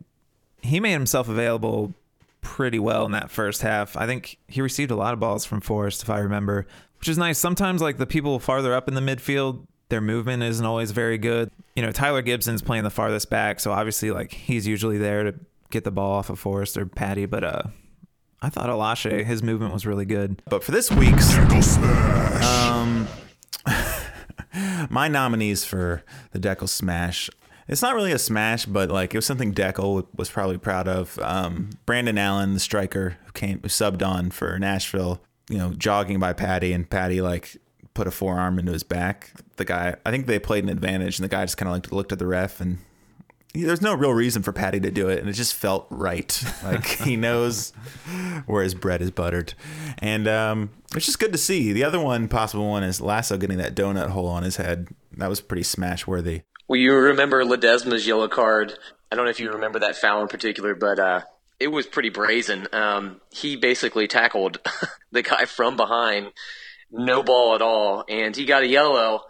[0.63, 1.95] he made himself available
[2.41, 3.97] pretty well in that first half.
[3.97, 6.67] I think he received a lot of balls from Forrest, if I remember,
[7.01, 7.39] which is nice.
[7.39, 11.51] Sometimes, like the people farther up in the midfield, their movement isn't always very good.
[11.75, 15.35] You know, Tyler Gibson's playing the farthest back, so obviously, like he's usually there to
[15.71, 17.25] get the ball off of Forrest or Paddy.
[17.25, 17.63] But uh,
[18.43, 20.43] I thought Alashe, his movement was really good.
[20.45, 21.35] But for this week's,
[22.45, 23.09] um,
[24.91, 27.31] my nominees for the Dekel Smash.
[27.67, 31.19] It's not really a smash, but like it was something Dekel was probably proud of.
[31.21, 36.19] Um, Brandon Allen, the striker who came who subbed on for Nashville, you know, jogging
[36.19, 37.59] by Paddy, and Paddy like
[37.93, 39.33] put a forearm into his back.
[39.57, 41.93] The guy, I think they played an advantage, and the guy just kind of like
[41.93, 42.79] looked at the ref and
[43.53, 46.43] there's no real reason for Paddy to do it, and it just felt right.
[46.63, 47.73] Like he knows
[48.47, 49.55] where his bread is buttered,
[49.99, 51.73] and um, it's just good to see.
[51.73, 54.89] The other one, possible one, is Lasso getting that donut hole on his head.
[55.17, 56.43] That was pretty smash worthy.
[56.69, 58.79] Well, you remember Ledesma's yellow card.
[59.11, 61.23] I don't know if you remember that foul in particular, but uh,
[61.61, 62.67] it was pretty brazen.
[62.73, 64.59] Um, he basically tackled
[65.13, 66.33] the guy from behind,
[66.91, 69.21] no ball at all, and he got a yellow.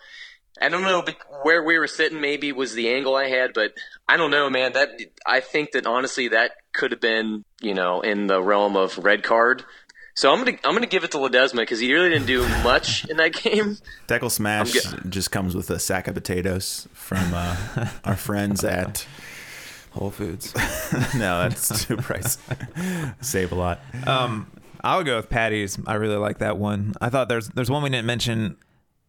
[0.63, 1.05] I don't know
[1.43, 2.21] where we were sitting.
[2.21, 3.73] Maybe was the angle I had, but
[4.09, 4.75] I don't know, man.
[4.75, 4.91] That
[5.27, 9.23] I think that honestly, that could have been, you know, in the realm of red
[9.23, 9.65] card.
[10.15, 13.07] So I'm gonna I'm gonna give it to Ledesma because he really didn't do much
[13.09, 13.79] in that game.
[14.07, 14.73] Tackle Smash
[15.09, 17.57] just comes with a sack of potatoes from uh,
[18.05, 19.07] our friends at
[19.93, 20.55] Whole Foods.
[21.15, 23.15] no, that's too pricey.
[23.23, 23.81] Save a lot.
[24.07, 24.51] Um,
[24.83, 25.79] I'll go with Paddy's.
[25.87, 26.95] I really like that one.
[27.01, 28.57] I thought there's there's one we didn't mention.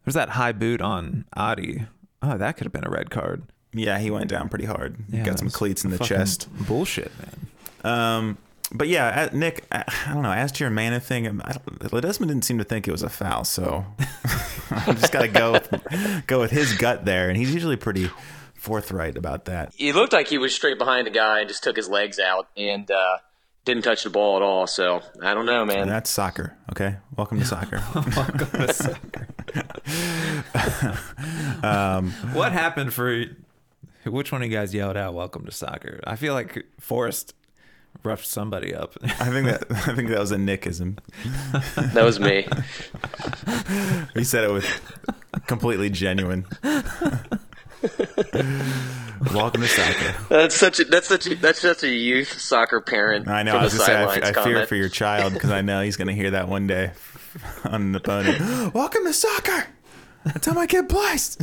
[0.05, 1.85] There's that high boot on Adi.
[2.21, 3.43] Oh, that could have been a red card.
[3.73, 4.97] Yeah, he went down pretty hard.
[5.09, 6.49] Yeah, Got some cleats in the chest.
[6.67, 7.93] Bullshit, man.
[7.93, 8.37] Um,
[8.73, 10.31] but yeah, uh, Nick, I, I don't know.
[10.31, 13.09] As to your mana thing, um, I Ledesma didn't seem to think it was a
[13.09, 13.85] foul, so
[14.71, 18.09] I just got to go with, go with his gut there, and he's usually pretty
[18.61, 19.73] forthright about that.
[19.75, 22.47] He looked like he was straight behind the guy and just took his legs out
[22.55, 23.17] and uh,
[23.65, 24.67] didn't touch the ball at all.
[24.67, 25.79] So I don't know, man.
[25.79, 26.55] And that's soccer.
[26.71, 27.81] Okay, welcome to soccer.
[28.15, 29.27] Welcome to soccer.
[31.65, 33.25] um, what happened for
[34.05, 35.99] which one of you guys yelled out "Welcome to soccer"?
[36.05, 37.33] I feel like Forrest
[38.03, 38.95] roughed somebody up.
[39.03, 40.99] I think that I think that was a Nickism.
[41.93, 42.47] That was me.
[44.13, 44.67] He said it was
[45.47, 46.45] completely genuine.
[49.33, 50.15] welcome to soccer.
[50.29, 53.27] That's such a that's such a, that's such a youth soccer parent.
[53.27, 53.55] I know.
[53.57, 55.61] I was the gonna say, I, sidelines f- I fear for your child because I
[55.61, 56.91] know he's gonna hear that one day
[57.65, 58.37] on the pony.
[58.73, 59.67] Welcome to soccer.
[60.25, 61.37] That's how my kid plays.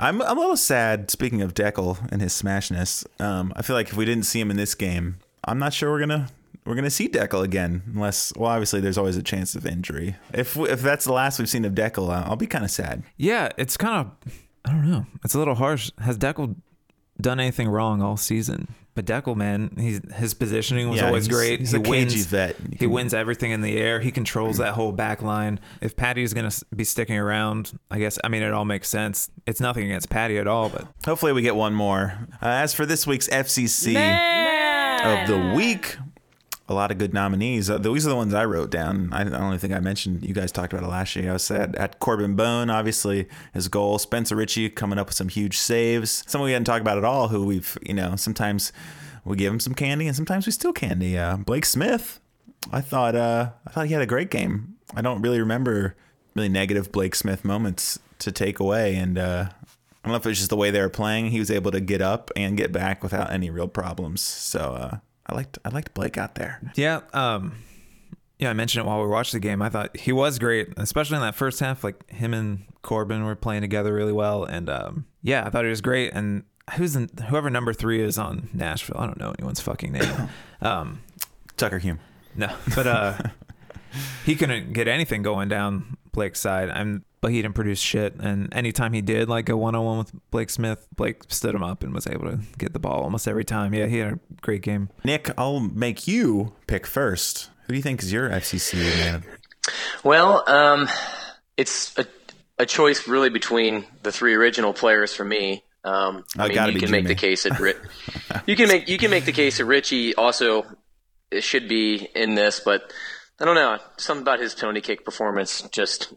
[0.00, 1.10] I'm, I'm a little sad.
[1.10, 4.50] Speaking of Dekel and his smashness, um, I feel like if we didn't see him
[4.50, 6.28] in this game, I'm not sure we're gonna
[6.64, 7.82] we're gonna see Dekel again.
[7.94, 10.16] Unless, well, obviously there's always a chance of injury.
[10.32, 13.02] If if that's the last we've seen of Dekel, I'll I'll be kind of sad.
[13.16, 14.32] yeah, it's kind of
[14.64, 15.06] I don't know.
[15.24, 15.90] It's a little harsh.
[15.98, 16.56] Has Dekel
[17.20, 18.68] done anything wrong all season?
[18.94, 21.60] But Dekel, man, he's his positioning was Yeah, always he's- great.
[21.60, 22.60] he's he a cagey vet.
[22.60, 24.00] You He can- wins everything in the air.
[24.00, 25.60] He controls that whole back line.
[25.80, 29.30] If Paddy's gonna be sticking around, I guess I mean it all makes sense.
[29.46, 32.28] It's nothing against Paddy at all, but Hopefully, we get one more.
[32.42, 35.96] Uh, as for this week's FCC of the week,
[36.72, 37.70] a lot of good nominees.
[37.70, 39.12] Uh, these are the ones I wrote down.
[39.12, 40.24] I don't even think I mentioned.
[40.24, 41.32] You guys talked about it last year.
[41.32, 43.98] I said at Corben Bone, obviously his goal.
[43.98, 46.24] Spencer Richey coming up with some huge saves.
[46.26, 47.28] Someone we hadn't talked about at all.
[47.28, 48.72] Who we've you know sometimes
[49.24, 51.16] we give him some candy and sometimes we steal candy.
[51.16, 52.20] Uh, Blake Smith.
[52.72, 54.76] I thought uh, I thought he had a great game.
[54.94, 55.96] I don't really remember
[56.34, 60.30] really negative Blake Smith moments to take away, and uh, I don't know if it
[60.30, 61.30] was just the way they were playing.
[61.30, 64.20] He was able to get up and get back without any real problems.
[64.20, 66.60] So uh, I liked I liked Blake out there.
[66.74, 67.54] Yeah, um,
[68.38, 69.62] yeah, I mentioned it while we watched the game.
[69.62, 71.84] I thought he was great, especially in that first half.
[71.84, 75.70] Like him and Corben were playing together really well, and um, yeah, I thought he
[75.70, 76.12] was great.
[76.12, 76.42] And
[76.74, 78.96] who's in, whoever number three is on Nashville?
[78.98, 80.28] I don't know anyone's fucking name.
[80.62, 81.02] Um,
[81.56, 81.98] Tucker Hume.
[82.36, 83.18] no, but uh,
[84.24, 86.70] he couldn't get anything going down Blake's side.
[86.70, 88.16] I'm, but he didn't produce shit.
[88.16, 91.62] And anytime he did like a one on one with Blake Smith, Blake stood him
[91.62, 93.72] up and was able to get the ball almost every time.
[93.72, 94.90] Yeah, he had a great game.
[95.04, 97.48] Nick, I'll make you pick first.
[97.66, 99.24] Who do you think is your FCC man?
[100.04, 100.88] Well, um,
[101.56, 102.04] it's a,
[102.58, 105.64] a choice really between the three original players for me.
[105.84, 107.74] Um, Oh, I mean, gotta you be can make the case that Ri-
[108.46, 110.64] you can make you can make the case that Richie also
[111.40, 112.92] should be in this, but
[113.40, 113.78] I don't know.
[113.96, 116.12] Something about his Tony kick performance just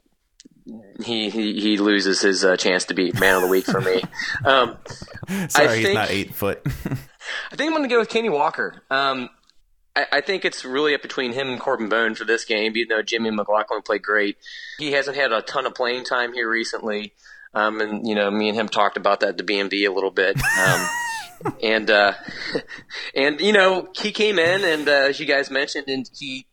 [1.03, 4.01] he he, he loses his uh, chance to be man of the week for me.
[4.45, 4.77] Um,
[5.49, 6.61] Sorry, he's think- not eight foot.
[6.65, 8.83] I think I'm going to go with Kenney Walker.
[8.91, 9.29] Um,
[9.95, 12.89] I, I think it's really up between him and Corben Bone for this game, even
[12.89, 14.37] though Jimmy McLaughlin played great.
[14.77, 17.13] He hasn't had a ton of playing time here recently.
[17.55, 20.11] Um, and, you know, me and him talked about that at the BMV a little
[20.11, 20.37] bit.
[20.59, 20.87] Um,
[21.63, 22.13] and uh,
[23.13, 26.45] and you know he came in and uh, as you guys mentioned, and he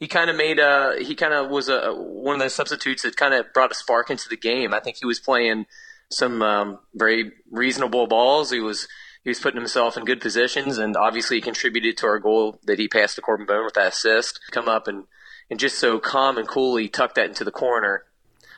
[0.00, 3.16] he kind of made a he kind of was a one of those substitutes that
[3.16, 4.72] kind of brought a spark into the game.
[4.74, 5.66] I think he was playing
[6.10, 8.50] some um, very reasonable balls.
[8.50, 8.88] He was
[9.22, 12.78] he was putting himself in good positions, and obviously he contributed to our goal that
[12.78, 14.40] he passed to Corben Bone with that assist.
[14.50, 15.04] Come up and
[15.50, 18.04] and just so calm and coolly tuck that into the corner.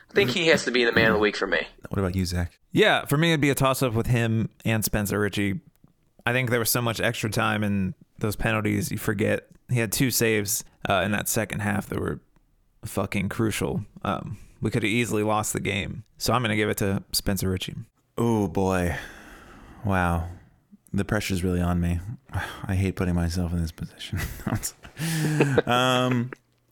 [0.09, 1.67] I think he has to be the man of the week for me.
[1.89, 2.57] What about you, Zach?
[2.71, 5.59] Yeah, for me it'd be a toss up with him and Spencer Richey.
[6.25, 9.47] I think there was so much extra time and those penalties you forget.
[9.69, 12.19] He had two saves uh, in that second half that were
[12.85, 13.85] fucking crucial.
[14.03, 16.03] Um, we could have easily lost the game.
[16.17, 17.75] So I'm gonna give it to Spencer Richey.
[18.17, 18.95] Oh boy,
[19.83, 20.29] wow,
[20.93, 21.99] the pressure's really on me.
[22.65, 24.19] I hate putting myself in this position.
[25.65, 26.31] um,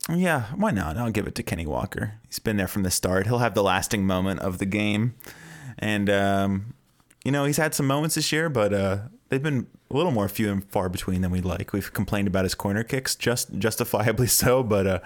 [0.10, 0.97] yeah, why not?
[0.97, 2.13] I'll give it to Kenney Walker.
[2.28, 3.28] He's been there from the start.
[3.28, 5.15] He'll have the lasting moment of the game,
[5.78, 6.74] and um,
[7.24, 8.97] you know he's had some moments this year, but uh,
[9.30, 11.73] they've been a little more few and far between than we'd like.
[11.73, 14.99] We've complained about his corner kicks, just justifiably so, but uh,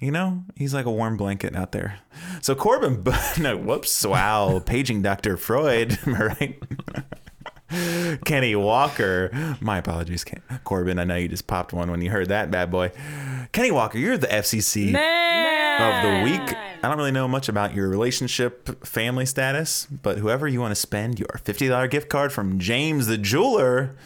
[0.00, 2.00] you know he's like a warm blanket out there.
[2.40, 3.04] So Corben,
[3.38, 5.36] no, whoops, wow, paging Dr.
[5.36, 6.62] Freud, am I right?
[8.24, 9.56] Kenney Walker.
[9.60, 10.98] My apologies, Ken- Corben.
[10.98, 12.92] I know you just popped one when you heard that bad boy.
[13.52, 16.56] Kenney Walker, you're the FCC of the week.
[16.82, 20.76] I don't really know much about your relationship, family status, but whoever you want to
[20.80, 23.96] spend your $50 gift card from James the Jeweler.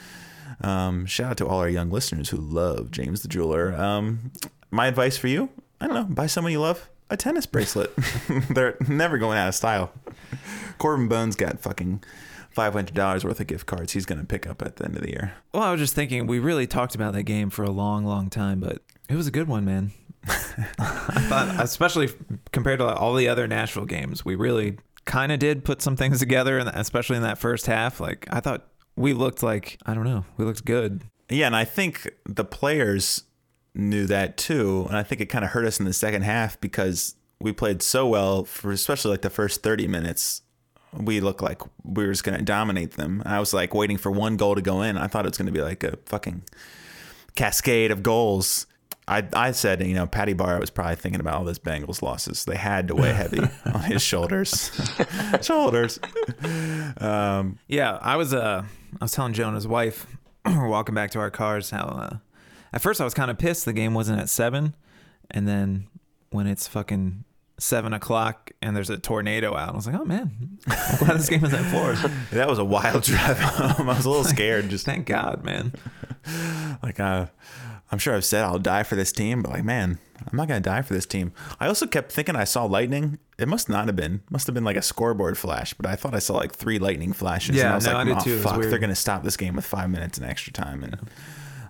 [0.62, 3.75] Um, shout out to all our young listeners who love James the Jeweler.
[3.75, 4.33] Um,
[4.70, 5.49] my advice for you
[5.81, 7.90] I don't know, buy someone you love a tennis bracelet.
[8.51, 9.92] They're never going out of style.
[10.79, 12.05] Corben Bones got fucking
[12.61, 13.94] five hundred dollars worth of gift cards.
[13.94, 15.33] He's gonna pick up at the end of the year.
[15.55, 18.29] Well, I was just thinking we really talked about that game for a long, long
[18.29, 19.92] time, but it was a good one, man.
[20.29, 22.11] I thought, especially
[22.53, 26.18] compared to all the other Nashville games, we really kind of did put some things
[26.18, 27.99] together, and especially in that first half.
[27.99, 31.05] Like I thought we looked like I don't know, we looked good.
[31.31, 33.23] Yeah, and I think the players
[33.75, 36.61] knew that too, and I think it kind of hurt us in the second half
[36.61, 40.42] because we played so well for especially like the first thirty minutes.
[40.92, 43.22] We look like we were just gonna dominate them.
[43.24, 44.96] I was like waiting for one goal to go in.
[44.96, 46.42] I thought it was gonna be like a fucking
[47.37, 48.66] cascade of goals.
[49.09, 52.00] I, I said, you know, Paddy Barr I was probably thinking about all those Bengals
[52.00, 52.44] losses.
[52.44, 53.40] They had to weigh heavy
[53.72, 54.70] on his shoulders.
[55.42, 55.98] shoulders.
[56.98, 58.62] Um, Yeah, I was uh
[59.00, 60.07] I was telling Jonah's wife
[60.46, 62.16] we're walking back to our cars how uh
[62.72, 64.76] at first I was kind of pissed the game wasn't at seven,
[65.31, 65.88] and then
[66.31, 67.24] when it's fucking
[67.61, 71.29] seven o'clock and there's a tornado out, I was like, oh man, I'm glad this
[71.29, 71.92] game is at four.
[72.33, 73.88] that was a wild drive home.
[73.88, 74.68] I was a little scared.
[74.68, 75.73] Just Thank God, man.
[76.83, 77.27] like uh,
[77.92, 79.99] I'm sure I've said I'll die for this team, but like man,
[80.31, 81.33] I'm not gonna die for this team.
[81.59, 83.18] I also kept thinking I saw lightning.
[83.38, 84.23] It must not have been.
[84.31, 87.12] Must have been like a scoreboard flash, but I thought I saw like three lightning
[87.12, 87.57] flashes.
[87.57, 88.38] Yeah, and I was no, like, I did oh too.
[88.38, 90.99] Fuck, they're gonna stop this game with five minutes in extra time, and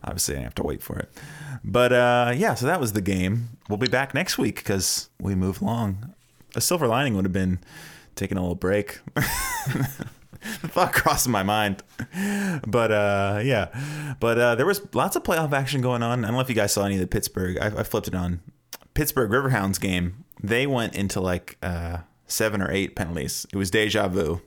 [0.04, 1.10] obviously I have to wait for it.
[1.64, 3.50] But uh, yeah, so that was the game.
[3.68, 6.14] We'll be back next week because we move along.
[6.54, 7.60] A silver lining would have been
[8.16, 9.00] taking a little break.
[10.40, 11.82] thought crossed my mind.
[12.66, 13.68] But uh, yeah,
[14.20, 16.24] but uh, there was lots of playoff action going on.
[16.24, 17.58] I don't know if you guys saw any of the Pittsburgh.
[17.58, 18.40] I, I flipped it on
[18.94, 20.24] Pittsburgh Riverhounds game.
[20.42, 23.46] They went into like uh, seven or eight penalties.
[23.52, 24.40] It was deja vu.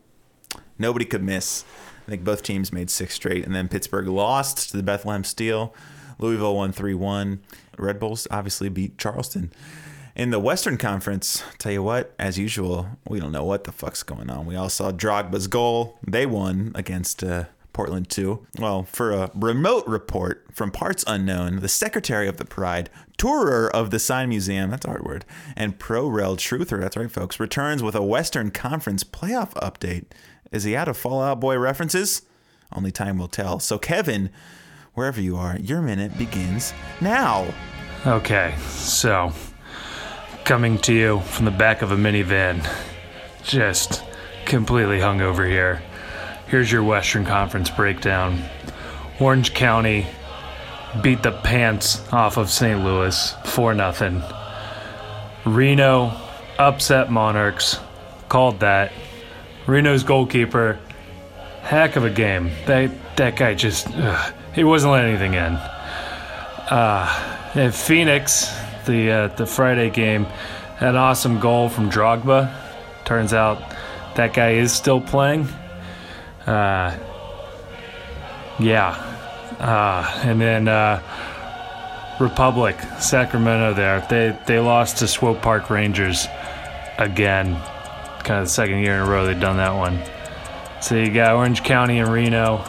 [0.79, 1.63] Nobody could miss.
[2.07, 5.73] I think both teams made six straight, and then Pittsburgh lost to the Bethlehem Steel.
[6.19, 7.41] Louisville won three one.
[7.77, 9.51] Red Bulls obviously beat Charleston.
[10.15, 14.03] In the Western Conference, tell you what, as usual, we don't know what the fuck's
[14.03, 14.45] going on.
[14.45, 15.97] We all saw Drogba's goal.
[16.07, 18.45] They won against uh, Portland too.
[18.59, 23.89] Well, for a remote report from parts unknown, the secretary of the Pride, tourer of
[23.89, 27.81] the Sign Museum, that's a hard word, and pro rel truther, that's right, folks, returns
[27.81, 30.05] with a Western Conference playoff update.
[30.51, 32.21] Is he out of Fallout Boy references?
[32.71, 33.59] Only time will tell.
[33.59, 34.29] So, Kevin,
[34.93, 37.47] wherever you are, your minute begins now.
[38.05, 39.31] Okay, so
[40.43, 42.67] coming to you from the back of a minivan,
[43.43, 44.03] just
[44.45, 45.81] completely hungover here.
[46.47, 48.41] Here's your Western Conference breakdown.
[49.19, 50.05] Orange County
[51.01, 52.83] beat the pants off of St.
[52.83, 54.21] Louis 4 nothing.
[55.45, 56.15] Reno
[56.59, 57.79] upset Monarchs,
[58.29, 58.91] called that.
[59.65, 60.77] Reno's goalkeeper,
[61.61, 62.51] heck of a game.
[62.65, 65.59] That that guy just ugh, he wasn't letting anything in.
[67.55, 68.51] And Phoenix,
[68.87, 70.25] the uh, the Friday game,
[70.77, 72.51] had an awesome goal from Drogba.
[73.05, 73.61] Turns out
[74.15, 75.47] that guy is still playing.
[76.47, 76.97] Uh,
[78.57, 78.95] yeah,
[79.59, 80.99] uh, and then uh,
[82.19, 83.75] Republic, Sacramento.
[83.75, 86.27] There, they they lost to Swope Park Rangers
[86.97, 87.53] again.
[88.23, 89.99] Kind of the second year in a row they've done that one.
[90.81, 92.65] So you got Orange County and Reno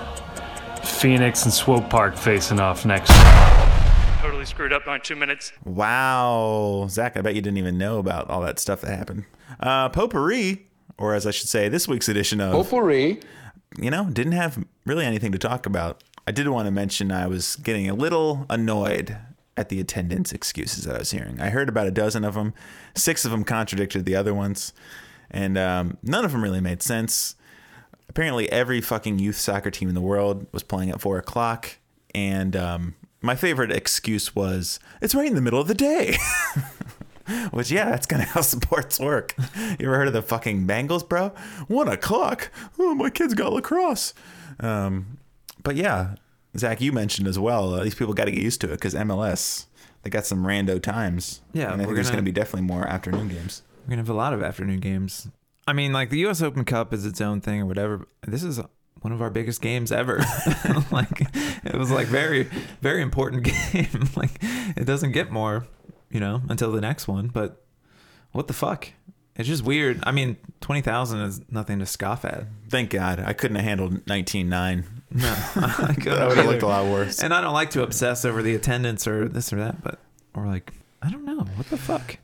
[0.86, 3.10] Phoenix and Swope Park facing off next.
[4.20, 5.52] Totally screwed up my two minutes.
[5.64, 9.24] Wow, Zach, I bet you didn't even know about all that stuff that happened.
[9.60, 10.66] Uh, Potpourri,
[10.98, 13.20] or as I should say, this week's edition of Potpourri.
[13.78, 16.02] you know, didn't have really anything to talk about.
[16.26, 19.16] I did want to mention I was getting a little annoyed
[19.56, 21.38] at the attendance excuses that I was hearing.
[21.40, 22.54] I heard about a dozen of them,
[22.94, 24.72] six of them contradicted the other ones,
[25.30, 27.36] and um, none of them really made sense.
[28.08, 31.78] Apparently, every fucking youth soccer team in the world was playing at four o'clock,
[32.14, 36.16] and um, my favorite excuse was it's right in the middle of the day.
[37.52, 39.34] Which, yeah, that's kind of how sports work.
[39.56, 41.32] You ever heard of the fucking Bengals, bro?
[41.68, 42.50] One o'clock.
[42.78, 44.12] Oh, my kid's got lacrosse.
[44.60, 45.18] Um,
[45.62, 46.16] but yeah,
[46.58, 47.74] Zach, you mentioned as well.
[47.74, 49.66] Uh, these people got to get used to it because MLS
[50.04, 51.40] they got some rando times.
[51.52, 53.62] Yeah, and I think we're there's going to be definitely more afternoon games.
[53.84, 55.28] We're gonna have a lot of afternoon games.
[55.66, 56.42] I mean, like the U.S.
[56.42, 58.06] Open Cup is its own thing or whatever.
[58.26, 58.60] This is
[59.00, 60.18] one of our biggest games ever.
[60.90, 61.22] like
[61.64, 62.44] it was like very,
[62.80, 63.42] very important
[63.72, 64.08] game.
[64.16, 65.66] like it doesn't get more,
[66.10, 67.28] you know, until the next one.
[67.28, 67.62] But
[68.32, 68.88] what the fuck?
[69.36, 70.00] It's just weird.
[70.04, 72.44] I mean, twenty thousand is nothing to scoff at.
[72.68, 74.84] Thank God I couldn't have handled 19-9.
[75.10, 75.94] No, I
[76.28, 77.20] would have looked a lot worse.
[77.20, 79.98] And I don't like to obsess over the attendance or this or that, but
[80.34, 82.18] or like I don't know what the fuck.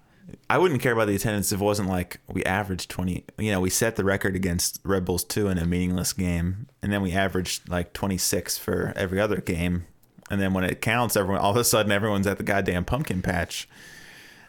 [0.49, 3.25] I wouldn't care about the attendance if it wasn't like we averaged 20.
[3.39, 6.93] You know, we set the record against Red Bulls 2 in a meaningless game, and
[6.93, 9.87] then we averaged like 26 for every other game.
[10.31, 13.23] And then when it counts, everyone all of a sudden everyone's at the goddamn pumpkin
[13.23, 13.69] patch.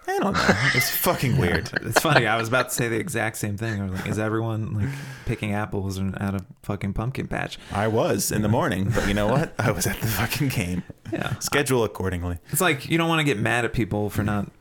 [0.08, 0.56] I don't know.
[0.74, 1.70] It's fucking weird.
[1.84, 2.26] It's funny.
[2.26, 3.82] I was about to say the exact same thing.
[3.82, 4.90] I was like, is everyone like
[5.26, 7.58] picking apples and out of fucking pumpkin patch?
[7.72, 9.54] I was in the morning, but you know what?
[9.60, 10.84] I was at the fucking game.
[11.12, 11.38] Yeah.
[11.40, 12.38] Schedule accordingly.
[12.52, 14.52] It's like you don't want to get mad at people for not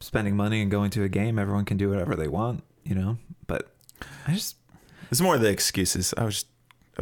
[0.00, 1.38] spending money and going to a game.
[1.38, 3.18] Everyone can do whatever they want, you know.
[3.46, 3.70] But
[4.26, 4.56] I just
[5.10, 6.14] It's more of the excuses.
[6.16, 6.44] I was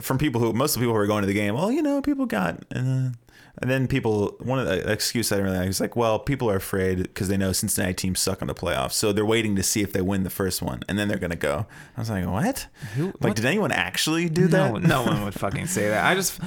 [0.01, 1.55] from people who most of the people who were going to the game.
[1.55, 3.11] Well, you know, people got, uh,
[3.59, 4.37] and then people.
[4.41, 7.29] One of the excuse I didn't really like was like, well, people are afraid because
[7.29, 10.03] they know Cincinnati teams suck in the playoffs, so they're waiting to see if they
[10.03, 11.67] win the first one, and then they're gonna go.
[11.97, 12.67] I was like, what?
[12.99, 13.37] like, what?
[13.37, 14.73] did anyone actually do that?
[14.73, 16.05] no, no one would fucking say that.
[16.05, 16.39] I just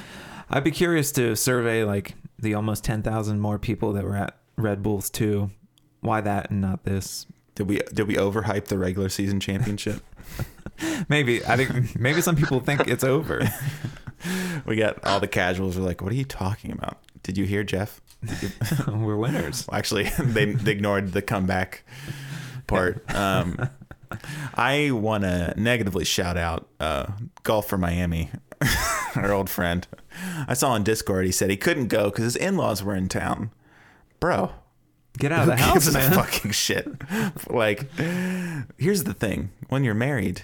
[0.50, 4.38] I'd be curious to survey like the almost ten thousand more people that were at
[4.56, 5.50] Red Bulls too.
[6.02, 7.26] Why that and not this?
[7.56, 10.02] Did we did we overhype the regular season championship?
[11.10, 13.42] Maybe I think maybe some people think it's over.
[14.66, 17.00] we got all the casuals are like, what are you talking about?
[17.22, 18.02] Did you hear Jeff?
[18.88, 19.68] We're winners.
[19.68, 21.84] Well, actually, they, they ignored the comeback
[22.68, 23.04] part.
[23.14, 23.70] Um,
[24.56, 27.08] I want to negatively shout out uh,
[27.44, 28.30] Golf for Miami,
[29.16, 29.88] our old friend.
[30.48, 33.10] I saw on Discord he said he couldn't go because his in laws were in
[33.10, 33.52] town.
[34.20, 34.52] Bro,
[35.20, 36.14] Get out of the house, gives a man.
[36.14, 36.88] fucking shit?
[37.50, 37.92] like,
[38.78, 40.44] here's the thing when you're married,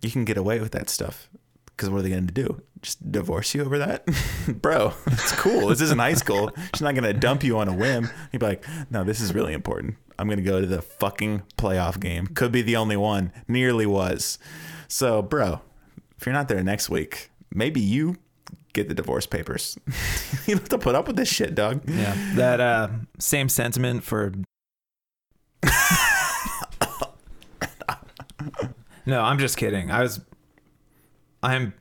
[0.00, 1.28] you can get away with that stuff.
[1.66, 2.62] Because what are they going to do?
[2.82, 4.06] Just divorce you over that?
[4.48, 5.68] Bro, it's cool.
[5.68, 6.50] This isn't high school.
[6.72, 8.08] She's not going to dump you on a whim.
[8.32, 9.96] You'd be like, no, this is really important.
[10.18, 12.28] I'm going to go to the fucking playoff game.
[12.28, 13.32] Could be the only one.
[13.48, 14.38] Nearly was.
[14.86, 15.60] So, bro,
[16.16, 18.16] if you're not there next week, maybe you
[18.74, 19.78] get the divorce papers.
[20.46, 21.80] you have to put up with this shit, dog.
[21.88, 24.32] Yeah, that uh, same sentiment for.
[29.06, 29.90] no, I'm just kidding.
[29.90, 30.20] I was,
[31.42, 31.72] I'm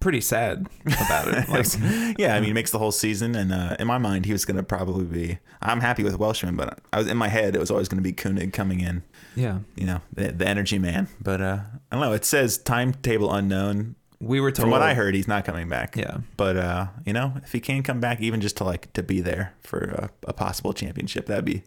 [0.00, 1.48] pretty sad about it.
[1.52, 3.34] Like, yeah, I mean, it makes the whole season.
[3.34, 5.38] And uh, in my mind, he was going to probably be.
[5.60, 8.02] I'm happy with Welshman, but I was in my head, it was always going to
[8.02, 9.02] be Koenig coming in.
[9.36, 11.08] yeah, You know, the, the energy man.
[11.20, 11.58] But uh,
[11.90, 12.12] I don't know.
[12.12, 13.94] It says timetable unknown.
[14.22, 14.64] We were told.
[14.64, 15.96] From what I heard, he's not coming back.
[15.96, 16.18] Yeah.
[16.36, 19.20] But uh, you know, if he can come back, even just to like to be
[19.20, 21.64] there for a, a possible championship, that'd be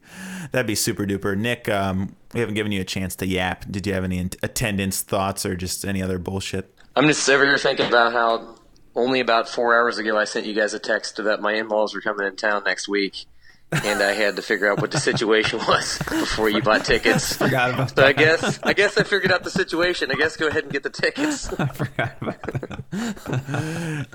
[0.52, 1.38] that'd be super duper.
[1.38, 3.66] Nick, um, we haven't given you a chance to yap.
[3.70, 6.74] Did you have any attendance thoughts or just any other bullshit?
[6.96, 8.56] I'm just over here thinking about how
[8.96, 12.02] only about four hours ago I sent you guys a text that my in-laws were
[12.02, 13.26] coming in town next week,
[13.72, 17.36] and I had to figure out what the situation was before you bought tickets.
[17.38, 20.12] Forgot about So I guess I guess I figured out the situation.
[20.12, 21.52] I guess go ahead and get the tickets.
[21.60, 24.08] I forgot about that.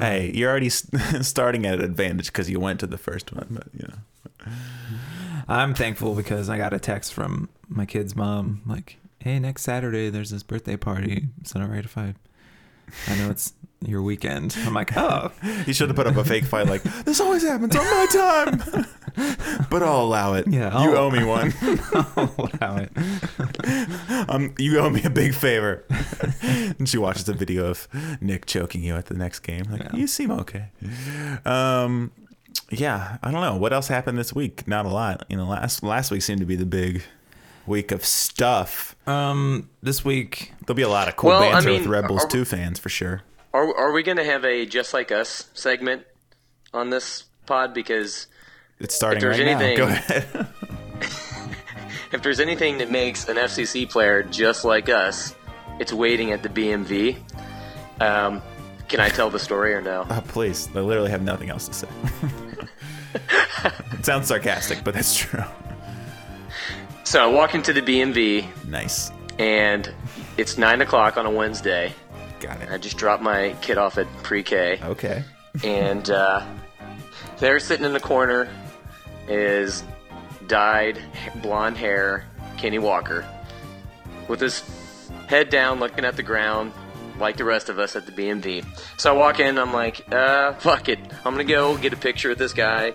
[0.00, 3.68] Hey, you're already starting at an advantage because you went to the first one, but
[3.72, 4.52] you know.
[5.48, 10.10] I'm thankful because I got a text from my kid's mom, like, "Hey, next Saturday
[10.10, 11.28] there's this birthday party.
[11.42, 12.14] Is it alright if I?
[13.08, 13.52] I know it's
[13.84, 15.30] your weekend." I'm like, "Oh,
[15.66, 19.66] he should have put up a fake fight like this always happens on my time,
[19.70, 20.46] but I'll allow it.
[20.48, 21.52] Yeah, you I'll- owe me one.
[22.16, 22.90] allow it."
[24.28, 25.84] um, you owe me a big favor.
[26.42, 27.88] and she watches a video of
[28.20, 29.64] Nick choking you at the next game.
[29.70, 29.96] Like Yeah.
[29.96, 30.66] you seem okay.
[31.44, 32.12] Um,
[32.70, 34.66] yeah, I don't know what else happened this week.
[34.68, 35.24] Not a lot.
[35.28, 37.02] You know, last last week seemed to be the big
[37.68, 38.96] week of stuff.
[39.06, 42.24] Um, this week, There'll be a lot of cool Well, banter with mean, Red Bulls
[42.24, 43.22] are- two fans for sure.
[43.54, 46.02] are are we gonna have a just like us segment
[46.74, 47.72] on this pod?
[47.74, 48.26] Because
[48.80, 49.58] It's starting there's right now.
[49.58, 50.48] anything- Go ahead.
[52.12, 55.34] if there's anything that makes an FCC player just like us,
[55.78, 57.16] it's waiting at the BMV.
[58.00, 58.42] Um,
[58.88, 60.06] can I tell the story or no?
[60.08, 60.68] Oh, please.
[60.74, 61.88] I literally have nothing else to say.
[63.92, 65.42] it sounds sarcastic, but that's true.
[67.08, 69.10] So I walk into the BMV Nice.
[69.38, 69.90] and
[70.36, 71.94] it's nine o'clock on a Wednesday.
[72.38, 72.70] Got it.
[72.70, 74.78] I just dropped my kid off at pre-K.
[74.82, 75.24] Okay.
[75.64, 76.44] and uh,
[77.38, 78.46] there sitting in the corner
[79.26, 79.84] is
[80.48, 81.00] dyed
[81.36, 82.26] blonde hair
[82.58, 83.26] Kenney Walker
[84.28, 84.62] with his
[85.28, 86.74] head down looking at the ground
[87.18, 88.66] like the rest of us at the BMV.
[89.00, 90.98] So I walk in, I'm like, uh, fuck it.
[91.24, 92.92] I'm gonna go get a picture with this guy,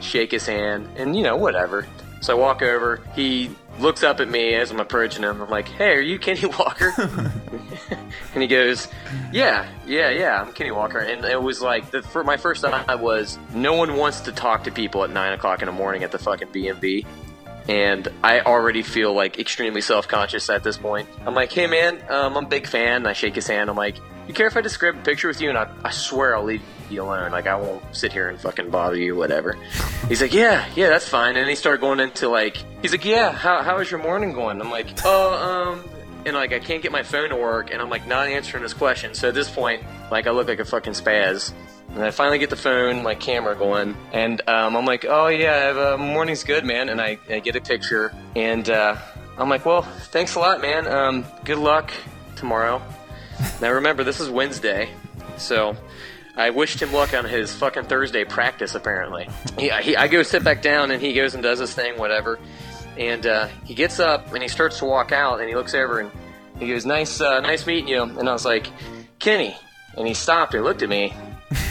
[0.00, 1.86] shake his hand, and you know, whatever.
[2.22, 3.50] So I walk over, he
[3.80, 5.42] looks up at me as I'm approaching him.
[5.42, 6.94] I'm like, hey, are you Kenney Walker?
[8.32, 8.86] and he goes,
[9.32, 13.00] "Yeah, yeah, yeah, I'm Kenney Walker." And it was like the for my first thought
[13.00, 16.12] was, no one wants to talk to people at nine o'clock in the morning at
[16.12, 17.04] the fucking BMV.
[17.68, 21.08] And I already feel like extremely self conscious at this point.
[21.26, 22.98] I'm like, hey man, um, I'm a big fan.
[22.98, 23.68] And I shake his hand.
[23.68, 23.96] I'm like,
[24.28, 25.48] you care if I just grab a picture with you?
[25.48, 26.62] And I, I swear I'll leave
[26.92, 27.32] you alone.
[27.32, 29.56] Like, I won't sit here and fucking bother you, whatever.
[30.08, 31.36] He's like, yeah, yeah, that's fine.
[31.36, 34.60] And he started going into like, he's like, yeah, how, how is your morning going?
[34.60, 35.90] I'm like, oh, um,
[36.26, 38.74] and like I can't get my phone to work, and I'm like not answering his
[38.74, 39.14] question.
[39.14, 41.52] So at this point, like I look like a fucking spaz.
[41.90, 45.92] And I finally get the phone, my camera going, and um, I'm like, oh yeah,
[45.92, 46.88] uh, morning's good, man.
[46.88, 48.96] And I, I get a picture, and uh,
[49.36, 50.86] I'm like, well, thanks a lot, man.
[50.86, 51.92] Um, good luck
[52.36, 52.80] tomorrow.
[53.60, 54.88] now remember, this is Wednesday,
[55.36, 55.76] so
[56.36, 58.74] I wished him luck on his fucking Thursday practice.
[58.74, 59.28] Apparently,
[59.58, 62.38] he, he, I go sit back down, and he goes and does his thing, whatever.
[62.96, 66.00] And uh, he gets up and he starts to walk out, and he looks over
[66.00, 66.10] and
[66.58, 68.68] he goes, "Nice, uh, nice meeting you." And I was like,
[69.18, 69.56] "Kenney,"
[69.96, 71.14] and he stopped and looked at me,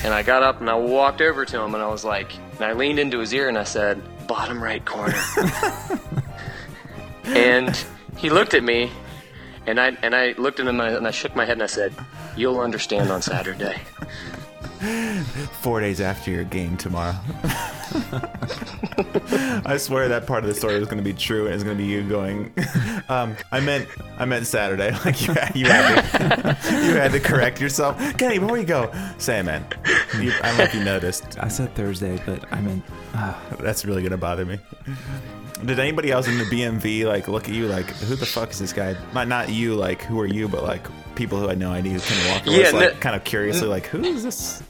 [0.03, 2.61] and I got up and I walked over to him and I was like, and
[2.61, 5.21] I leaned into his ear and I said, "Bottom right corner."
[7.25, 7.85] and
[8.17, 8.91] he looked at me,
[9.65, 11.93] and I and I looked at him and I shook my head and I said,
[12.35, 13.79] "You'll understand on Saturday."
[15.61, 17.15] Four days after your game tomorrow.
[19.63, 21.77] I swear that part of the story was going to be true, and it's going
[21.77, 22.53] to be you going.
[23.09, 24.91] Um, I meant, I meant Saturday.
[25.05, 27.97] Like you, you had to, you had to correct yourself.
[28.17, 29.65] Kenney, before you go, say, man.
[30.17, 31.37] You, I don't know if you noticed.
[31.39, 32.83] I said Thursday, but I meant
[33.59, 34.59] That's really going to bother me.
[35.65, 38.59] Did anybody else in the BMV like look at you like, who the fuck is
[38.59, 38.95] this guy?
[39.13, 41.99] Not not you, like who are you, but like people who had no idea who
[41.99, 44.63] Kenney Walker Yeah, was, like no- kind of curiously like, who is this?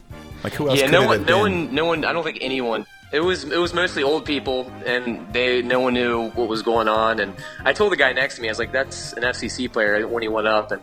[0.44, 0.80] Like who else?
[0.80, 1.66] yeah, could no it one, have no been?
[1.66, 2.06] one, no one.
[2.06, 2.86] I don't think anyone.
[3.12, 6.88] It was it was mostly old people, and they no one knew what was going
[6.88, 7.20] on.
[7.20, 7.36] And
[7.66, 10.22] I told the guy next to me, I was like, "That's an FCC player." When
[10.24, 10.82] he went up, and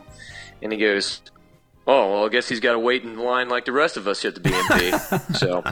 [0.62, 1.22] and he goes,
[1.86, 4.24] "Oh, well, I guess he's got to wait in line like the rest of us
[4.26, 5.64] at the BMV." so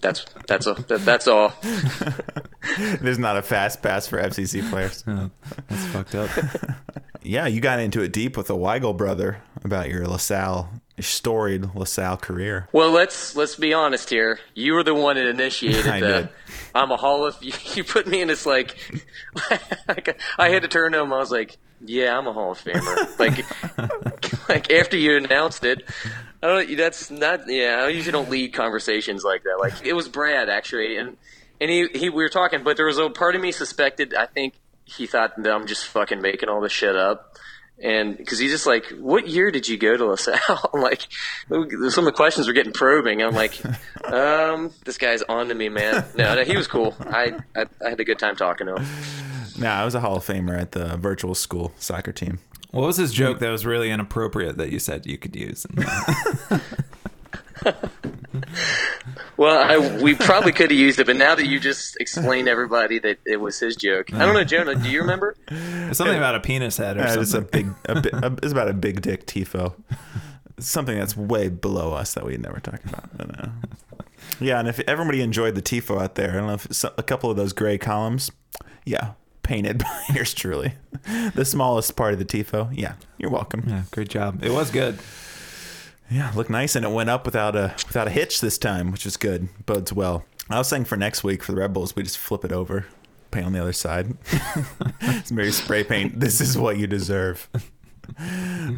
[0.00, 1.52] that's that's a, that, that's all.
[3.00, 5.04] There's not a fast pass for FCC players.
[5.06, 5.30] oh,
[5.68, 6.30] that's fucked up.
[7.22, 10.70] yeah, you got into it deep with the Weigel brother about your LaSalle
[11.02, 12.68] storied LaSalle career.
[12.72, 14.38] Well, let's let's be honest here.
[14.54, 16.06] You were the one that initiated I the.
[16.06, 16.28] did.
[16.74, 17.36] I'm a Hall of.
[17.42, 18.76] You, you put me in this like,
[19.88, 20.20] like.
[20.38, 21.12] I had to turn to him.
[21.12, 25.84] I was like, "Yeah, I'm a Hall of Famer." like, like after you announced it,
[26.42, 26.76] I don't.
[26.76, 27.48] That's not.
[27.48, 29.58] Yeah, I usually don't lead conversations like that.
[29.58, 31.16] Like it was Brad actually, and
[31.60, 34.14] and he, he we were talking, but there was a part of me suspected.
[34.14, 37.36] I think he thought that I'm just fucking making all this shit up.
[37.82, 40.70] And because he's just like, what year did you go to LaSalle?
[40.74, 41.06] I'm like,
[41.48, 43.22] some of the questions were getting probing.
[43.22, 43.60] I'm like,
[44.04, 46.04] um, this guy's on to me, man.
[46.14, 46.94] No, no, he was cool.
[47.00, 48.86] I, I, I had a good time talking to him.
[49.58, 52.38] Nah, I was a Hall of Famer at the virtual school soccer team.
[52.70, 55.64] What was his joke that was really inappropriate that you said you could use?
[59.44, 59.58] Well,
[59.98, 63.18] I, we probably could have used it, but now that you just explained everybody that
[63.26, 64.74] it was his joke, I don't know, Jonah.
[64.74, 65.36] Do you remember?
[65.92, 67.74] Something about a penis head or Uh, it's a something.
[67.84, 69.74] big, a bi- a, it's about a big dick tifo.
[70.60, 73.10] Something that's way below us that we never talk about.
[73.14, 73.50] I don't know.
[74.40, 77.28] Yeah, and if everybody enjoyed the tifo out there, I don't know if a couple
[77.30, 78.30] of those gray columns,
[78.84, 80.74] yeah, painted by yours truly.
[81.34, 83.64] The smallest part of the tifo, yeah, you're welcome.
[83.66, 84.42] yeah, great job.
[84.44, 84.98] It was good.
[86.14, 89.04] Yeah, looked nice, and it went up without a without a hitch this time, which
[89.04, 89.48] is good.
[89.66, 90.24] Bodes well.
[90.48, 92.86] I was saying for next week for the Red Bulls, we just flip it over,
[93.32, 94.16] paint on the other side.
[95.00, 96.20] it's maybe spray paint.
[96.20, 97.48] This is what you deserve.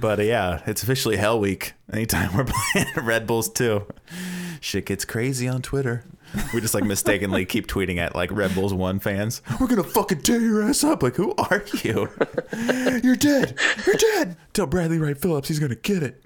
[0.00, 1.74] But uh, yeah, it's officially Hell Week.
[1.92, 3.84] Anytime we're playing Red Bulls too,
[4.62, 6.04] shit gets crazy on Twitter.
[6.54, 9.42] We just like mistakenly keep tweeting at like Red Bulls One fans.
[9.60, 11.02] We're gonna fucking tear your ass up.
[11.02, 12.08] Like, who are you?
[13.04, 13.58] You're dead.
[13.86, 14.38] You're dead.
[14.54, 16.24] Tell Bradley Wright Phillips he's gonna get it.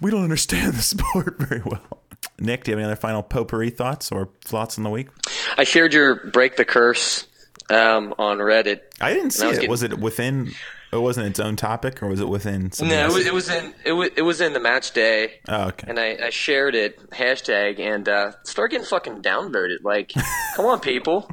[0.00, 2.02] We don't understand the sport very well.
[2.38, 5.08] Nick, do you have any other final potpourri thoughts or thoughts on the week?
[5.56, 7.26] I shared your break the curse
[7.70, 8.80] um, on Reddit.
[9.00, 9.60] I didn't see I was it.
[9.62, 10.52] getting- Was it within?
[10.92, 12.70] It wasn't its own topic, or was it within?
[12.70, 15.40] something No, it was, it was in it was, it was in the match day.
[15.48, 15.86] Oh, okay.
[15.90, 19.82] And I, I shared it hashtag and uh, started getting fucking downvoted.
[19.82, 20.12] Like,
[20.56, 21.28] come on, people.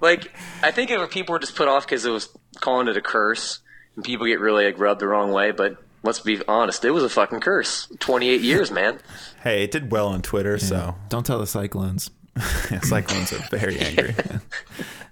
[0.00, 2.28] Like, I think if people were just put off because it was
[2.60, 3.58] calling it a curse,
[3.96, 5.50] and people get really like rubbed the wrong way.
[5.50, 7.88] But let's be honest, it was a fucking curse.
[7.98, 8.98] Twenty eight years, man.
[9.42, 12.10] Hey, it did well on Twitter, so Don't tell the Cyclones.
[12.70, 14.14] yeah, Cyclones are very angry.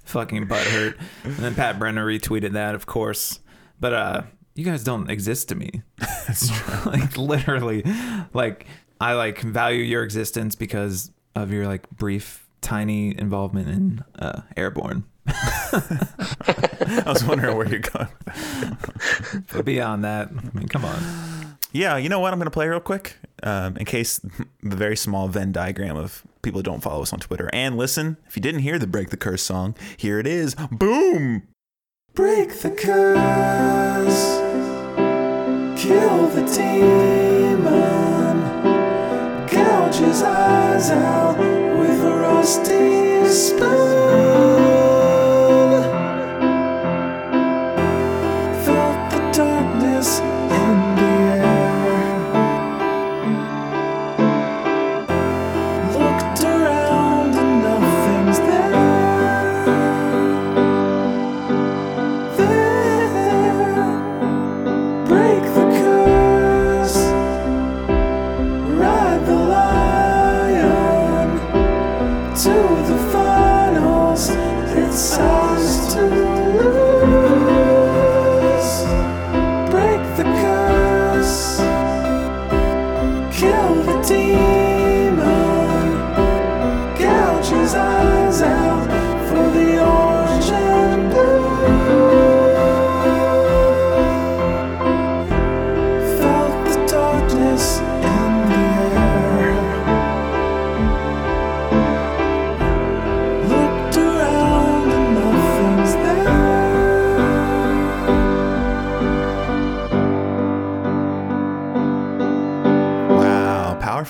[0.04, 0.96] Fucking butthurt.
[1.24, 3.40] And then Pat Brenner retweeted that, of course.
[3.80, 4.22] But uh,
[4.54, 5.82] you guys don't exist to me.
[5.98, 6.92] That's true.
[6.92, 7.82] like literally,
[8.32, 8.66] like
[9.00, 15.04] I like value your existence because of your like brief, tiny involvement in uh, Airborne.
[15.26, 18.08] I was wondering where you're going.
[19.52, 21.56] But beyond that, I mean, come on.
[21.72, 22.32] Yeah, you know what?
[22.32, 26.22] I'm going to play real quick um, in case the very small Venn diagram of
[26.42, 27.48] people who don't follow us on Twitter.
[27.52, 30.54] And listen, if you didn't hear the Break the Curse song, here it is.
[30.70, 31.44] Boom!
[32.12, 34.40] Break the curse,
[35.80, 38.40] kill the demon,
[39.46, 41.49] gouge his eyes out
[42.40, 44.49] with a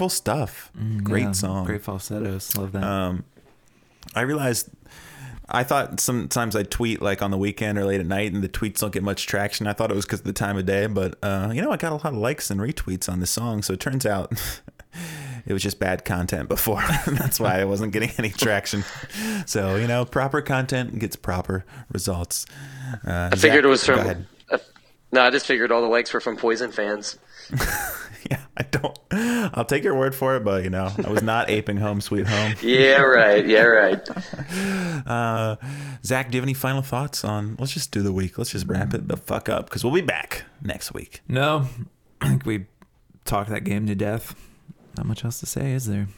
[0.01, 0.71] powerful stuff.
[1.03, 1.67] Great Yeah, song.
[1.67, 2.57] Great falsettos.
[2.57, 2.83] Love that.
[2.83, 3.25] Um,
[4.15, 4.71] I realized
[5.49, 8.49] I thought sometimes I tweet like on the weekend or late at night, and the
[8.49, 9.67] tweets don't get much traction.
[9.67, 11.77] I thought it was because of the time of day, but uh, you know, I
[11.77, 14.33] got a lot of likes and retweets on this song, so it turns out
[15.47, 16.83] it was just bad content before.
[17.07, 18.85] That's why I wasn't getting any traction.
[19.47, 22.47] So you know, proper content gets proper results.
[23.07, 24.27] Uh, I figured it was from.
[24.51, 24.59] uh,
[25.13, 27.19] no, I just figured all the likes were from Poison fans.
[28.31, 28.99] Yeah, I don't.
[29.13, 32.27] I'll take your word for it, but you know, I was not aping home, sweet
[32.27, 32.55] home.
[32.63, 33.47] Yeah, right.
[33.47, 34.09] Yeah, right.
[35.07, 35.57] Uh,
[36.05, 37.57] Zach, do you have any final thoughts on?
[37.59, 38.37] Let's just do the week.
[38.37, 41.21] Let's just wrap it the fuck up because we'll be back next week.
[41.27, 41.67] no,
[42.21, 42.67] I think we
[43.25, 44.35] talked that game to death.
[44.97, 46.09] Not much else to say, is there?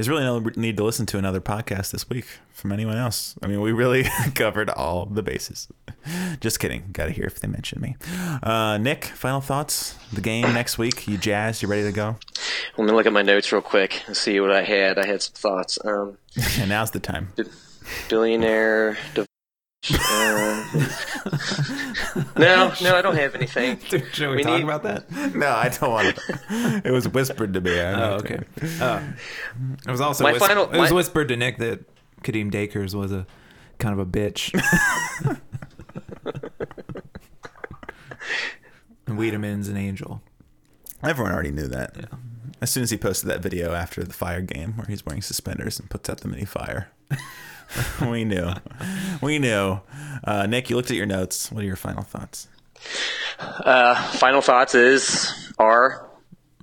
[0.00, 3.34] There's really no need to listen to another podcast this week from anyone else.
[3.42, 5.68] I mean, we really covered all the bases.
[6.40, 6.84] Just kidding.
[6.90, 7.96] Got to hear if they mention me.
[8.42, 9.96] Uh, Nick, final thoughts?
[10.10, 11.06] The game next week.
[11.06, 11.60] You jazzed?
[11.60, 12.16] You ready to go?
[12.78, 14.98] Let me look at my notes real quick and see what I had.
[14.98, 15.78] I had some thoughts.
[15.84, 16.16] Um,
[16.58, 17.34] And now's the time.
[18.08, 18.96] billionaire.
[19.82, 20.82] Div- uh,
[22.38, 23.78] no, no, I don't have anything.
[24.12, 25.10] Should we, We talk need- about that?
[25.34, 26.82] No, I don't want to.
[26.84, 27.80] It was whispered to me.
[27.80, 28.40] I Oh, okay.
[28.80, 29.00] Uh,
[29.86, 31.80] it was also My whis- final- it was whispered to Nick that
[32.22, 33.26] Kadeem Dacres was a
[33.78, 34.52] kind of a bitch.
[39.06, 40.20] and Wiedemann's an angel.
[41.02, 41.96] Everyone already knew that.
[42.60, 45.80] As soon as he posted that video after the fire game where he's wearing suspenders
[45.80, 46.90] and puts out the mini fire,
[48.10, 48.50] we knew.
[49.20, 49.80] We knew.
[50.24, 51.50] Uh, Nick, you looked at your notes.
[51.50, 52.48] What are your final thoughts?
[53.38, 56.08] Uh, final thoughts is are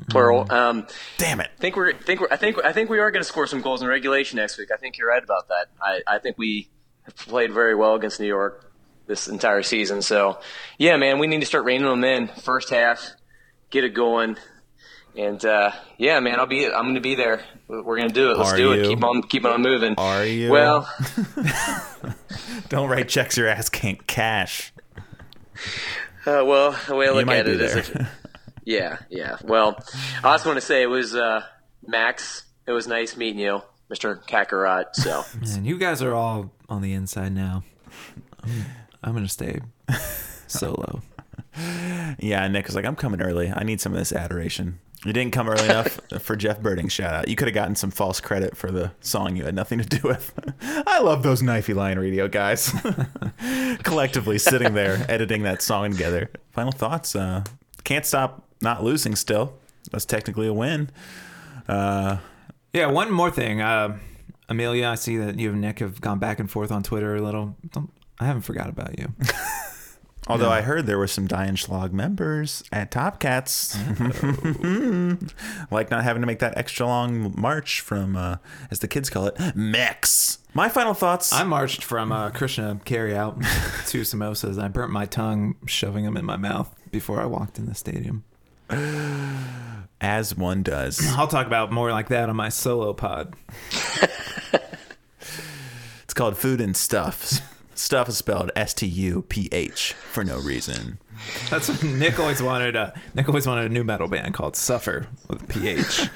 [0.10, 0.52] plural.
[0.52, 0.88] Um,
[1.18, 1.50] Damn it.
[1.58, 3.62] I think we're think we're I think I think we are going to score some
[3.62, 4.70] goals in regulation next week.
[4.72, 5.68] I think you're right about that.
[5.82, 6.70] I, I think we
[7.04, 8.72] have played very well against New York
[9.08, 10.02] this entire season.
[10.02, 10.40] So
[10.78, 13.12] yeah, man, we need to start reining them in first half,
[13.70, 14.38] get it going,
[15.18, 17.44] and uh, yeah, man, I'll be I'm going to be there.
[17.68, 18.38] We're going to do it.
[18.38, 18.82] Let's Are do you?
[18.84, 18.88] it.
[18.88, 19.96] Keep on keep on moving.
[19.98, 20.52] Are you?
[20.52, 20.88] Well,
[22.70, 24.74] Don't write checks your ass can't cash.
[26.26, 28.08] uh, well, the way I look at it is, if-
[28.64, 29.38] yeah, yeah.
[29.44, 29.78] Well,
[30.24, 31.42] I just want to say it was uh,
[31.86, 32.44] Max.
[32.66, 34.22] It was nice meeting you, Mr.
[34.28, 34.94] Kakarot.
[34.94, 35.24] So.
[35.42, 37.64] Man, you guys are all on the inside now.
[38.44, 38.66] I'm,
[39.04, 39.60] I'm gonna stay
[40.48, 41.02] solo.
[42.20, 43.52] Yeah, Nick was like, I'm coming early.
[43.52, 44.80] I need some of this adoration.
[45.06, 47.28] You didn't come early enough for Jeff Berding's shout out.
[47.28, 50.00] You could have gotten some false credit for the song you had nothing to do
[50.08, 50.34] with.
[50.62, 52.74] I love those Knifey Lion Radio guys.
[53.84, 56.30] Collectively sitting there editing that song together.
[56.52, 57.16] Final thoughts.
[57.16, 57.44] Uh,
[57.84, 59.54] can't stop not losing still.
[59.92, 60.90] That's technically a win.
[61.68, 62.18] Uh,
[62.74, 63.62] Yeah, one more thing.
[63.62, 63.98] Uh,
[64.50, 67.22] Amelia, I see that you and Nick have gone back and forth on Twitter a
[67.22, 67.56] little.
[68.20, 69.14] I haven't forgot about you.
[70.28, 73.78] Although I heard there were some Diane Schlag members at Top Cats.
[75.72, 78.38] like not having to make that extra long march from, uh,
[78.72, 80.40] as the kids call it, Mex.
[80.54, 81.34] My final thoughts.
[81.34, 83.36] I marched from uh, Krishna carry out
[83.88, 84.54] to samosas.
[84.54, 87.76] and I burnt my tongue shoving them in my mouth before I walked in the
[87.76, 88.24] stadium.
[90.02, 91.02] as one does.
[91.18, 93.36] I'll talk about more like that on my solo pod.
[96.04, 97.42] It's called Food and Stuff.
[97.78, 100.98] Stuff is spelled S T U P H for no reason.
[101.50, 102.76] That's what Nick always wanted.
[102.76, 106.10] Uh, Nick always wanted a new metal band called Suffer with PH.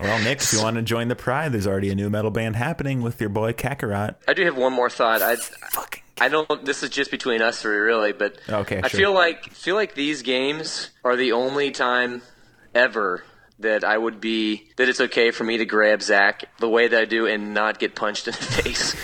[0.00, 2.56] Well, Nick, if you want to join the pride, there's already a new metal band
[2.56, 4.16] happening with your boy Kakarot.
[4.28, 5.22] I do have one more thought.
[5.22, 6.64] I Fucking I don't.
[6.64, 8.12] This is just between us three, really.
[8.12, 8.98] But Okay, I sure.
[8.98, 12.22] feel like feel like these games are the only time
[12.74, 13.24] ever
[13.58, 17.00] that I would be that it's okay for me to grab Zach the way that
[17.00, 18.94] I do and not get punched in the face.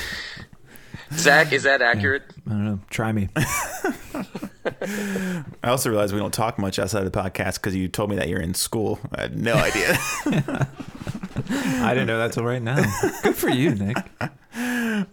[1.13, 2.23] Zach, is that accurate?
[2.47, 2.81] I don't know.
[2.89, 3.29] Try me.
[3.35, 8.17] I also realize we don't talk much outside of the podcast because you told me
[8.17, 9.01] that you're in school.
[9.15, 9.99] I had no idea.
[11.49, 12.81] I didn't know that till right now.
[13.23, 13.97] Good for you, Nick.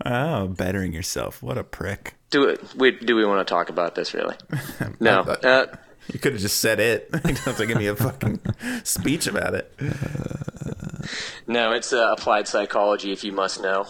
[0.06, 1.42] oh, bettering yourself.
[1.42, 2.14] What a prick.
[2.30, 2.62] Do it.
[2.76, 4.36] We, do we want to talk about this really?
[5.00, 5.22] No.
[5.22, 5.66] Uh,
[6.12, 7.10] You could have just said it.
[7.14, 8.40] You don't have to give me a fucking
[8.84, 9.72] speech about it.
[11.48, 13.12] no, it's uh, applied psychology.
[13.12, 13.86] If you must know.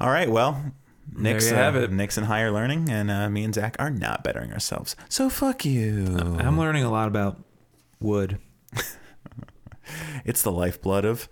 [0.00, 0.72] All right, well,
[1.14, 1.90] Nick's, you uh, have it.
[1.90, 4.94] Nick's in higher learning, and uh, me and Zach are not bettering ourselves.
[5.08, 6.16] So fuck you.
[6.38, 7.38] I'm learning a lot about
[8.00, 8.38] wood,
[10.24, 11.28] It's the lifeblood of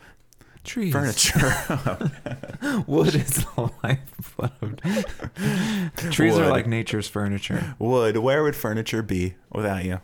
[0.67, 1.39] trees, furniture.
[2.87, 4.81] Wood is the lifeblood.
[6.05, 7.75] of- Trees are like nature's furniture.
[7.79, 8.19] Wood.
[8.19, 10.01] Where would furniture be without you?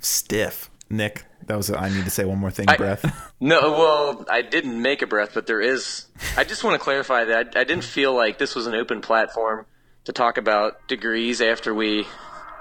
[0.00, 0.70] Stiff.
[0.88, 1.70] Nick, that was.
[1.70, 2.66] I need to say one more thing.
[2.68, 3.32] I- breath.
[3.40, 6.06] No, well, I didn't make a breath, but there is.
[6.38, 9.02] I just want to clarify that I, I didn't feel like this was an open
[9.02, 9.66] platform
[10.04, 12.06] to talk about degrees after we,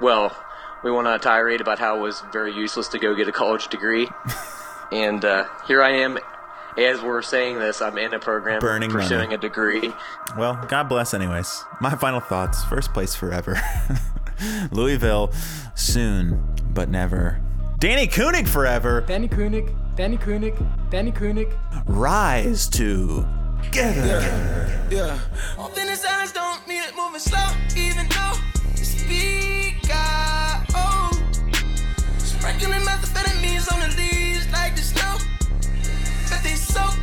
[0.02, 0.36] well,
[0.84, 3.32] we went on a tirade about how it was very useless to go get a
[3.32, 4.10] college degree.
[4.91, 6.18] and uh, here I am,
[6.78, 9.36] as we're saying this, I'm in a program Burning pursuing money.
[9.36, 9.94] a degree.
[10.38, 11.64] Well, God bless, anyways.
[11.82, 12.64] My final thoughts.
[12.66, 13.60] First place forever.
[14.72, 15.32] Louisville,
[15.76, 17.42] soon, but never.
[17.80, 19.02] Danny Koenig forever.
[19.08, 20.56] Danny Koenig, Danny Koenig,
[20.90, 21.48] Danny Koenig.
[21.86, 24.22] Rise together.
[24.92, 25.18] Yeah.
[25.58, 27.46] Open his eyes don't mean it moving slow,
[27.78, 28.34] even though
[28.76, 30.64] you speak out.
[30.76, 31.12] Oh,
[32.18, 34.25] sprinkling methamphetamines on the leaves like the snow.
[36.76, 36.96] Soak.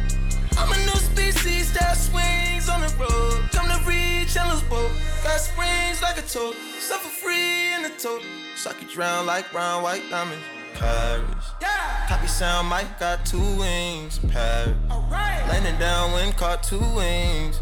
[0.59, 3.51] I'm a new species that swings on the road.
[3.53, 4.93] Come to reach Yellow's boat.
[5.25, 6.55] Got springs like a toad.
[6.79, 8.23] Suffer free in the toad.
[8.55, 10.45] Suck you drown like brown white diamonds.
[10.75, 11.47] Paris.
[11.61, 12.07] Yeah.
[12.09, 14.18] Copy sound mic got two wings.
[14.29, 14.77] Paris.
[14.91, 15.41] Alright.
[15.49, 17.61] Landing down when caught two wings.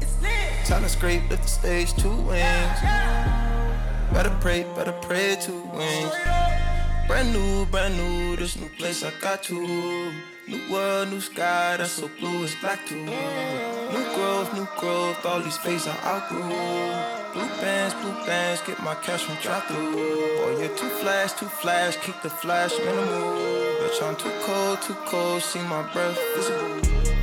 [0.00, 0.66] It's lit.
[0.66, 2.78] Time to scrape lift the stage two wings.
[4.12, 6.12] Better pray, better pray two wings.
[7.06, 10.12] Brand new, brand new, this new place I got to.
[10.48, 12.94] New world, new sky, that's so blue, it's black too.
[12.94, 16.40] New growth, new growth, all these phases I outgrew.
[17.34, 19.94] Blue bands, blue bands, get my cash from drop through.
[19.94, 23.34] Boy, you're too flash, too flash, keep the flash minimal.
[23.80, 27.15] Bitch, I'm too cold, too cold, see my breath visible.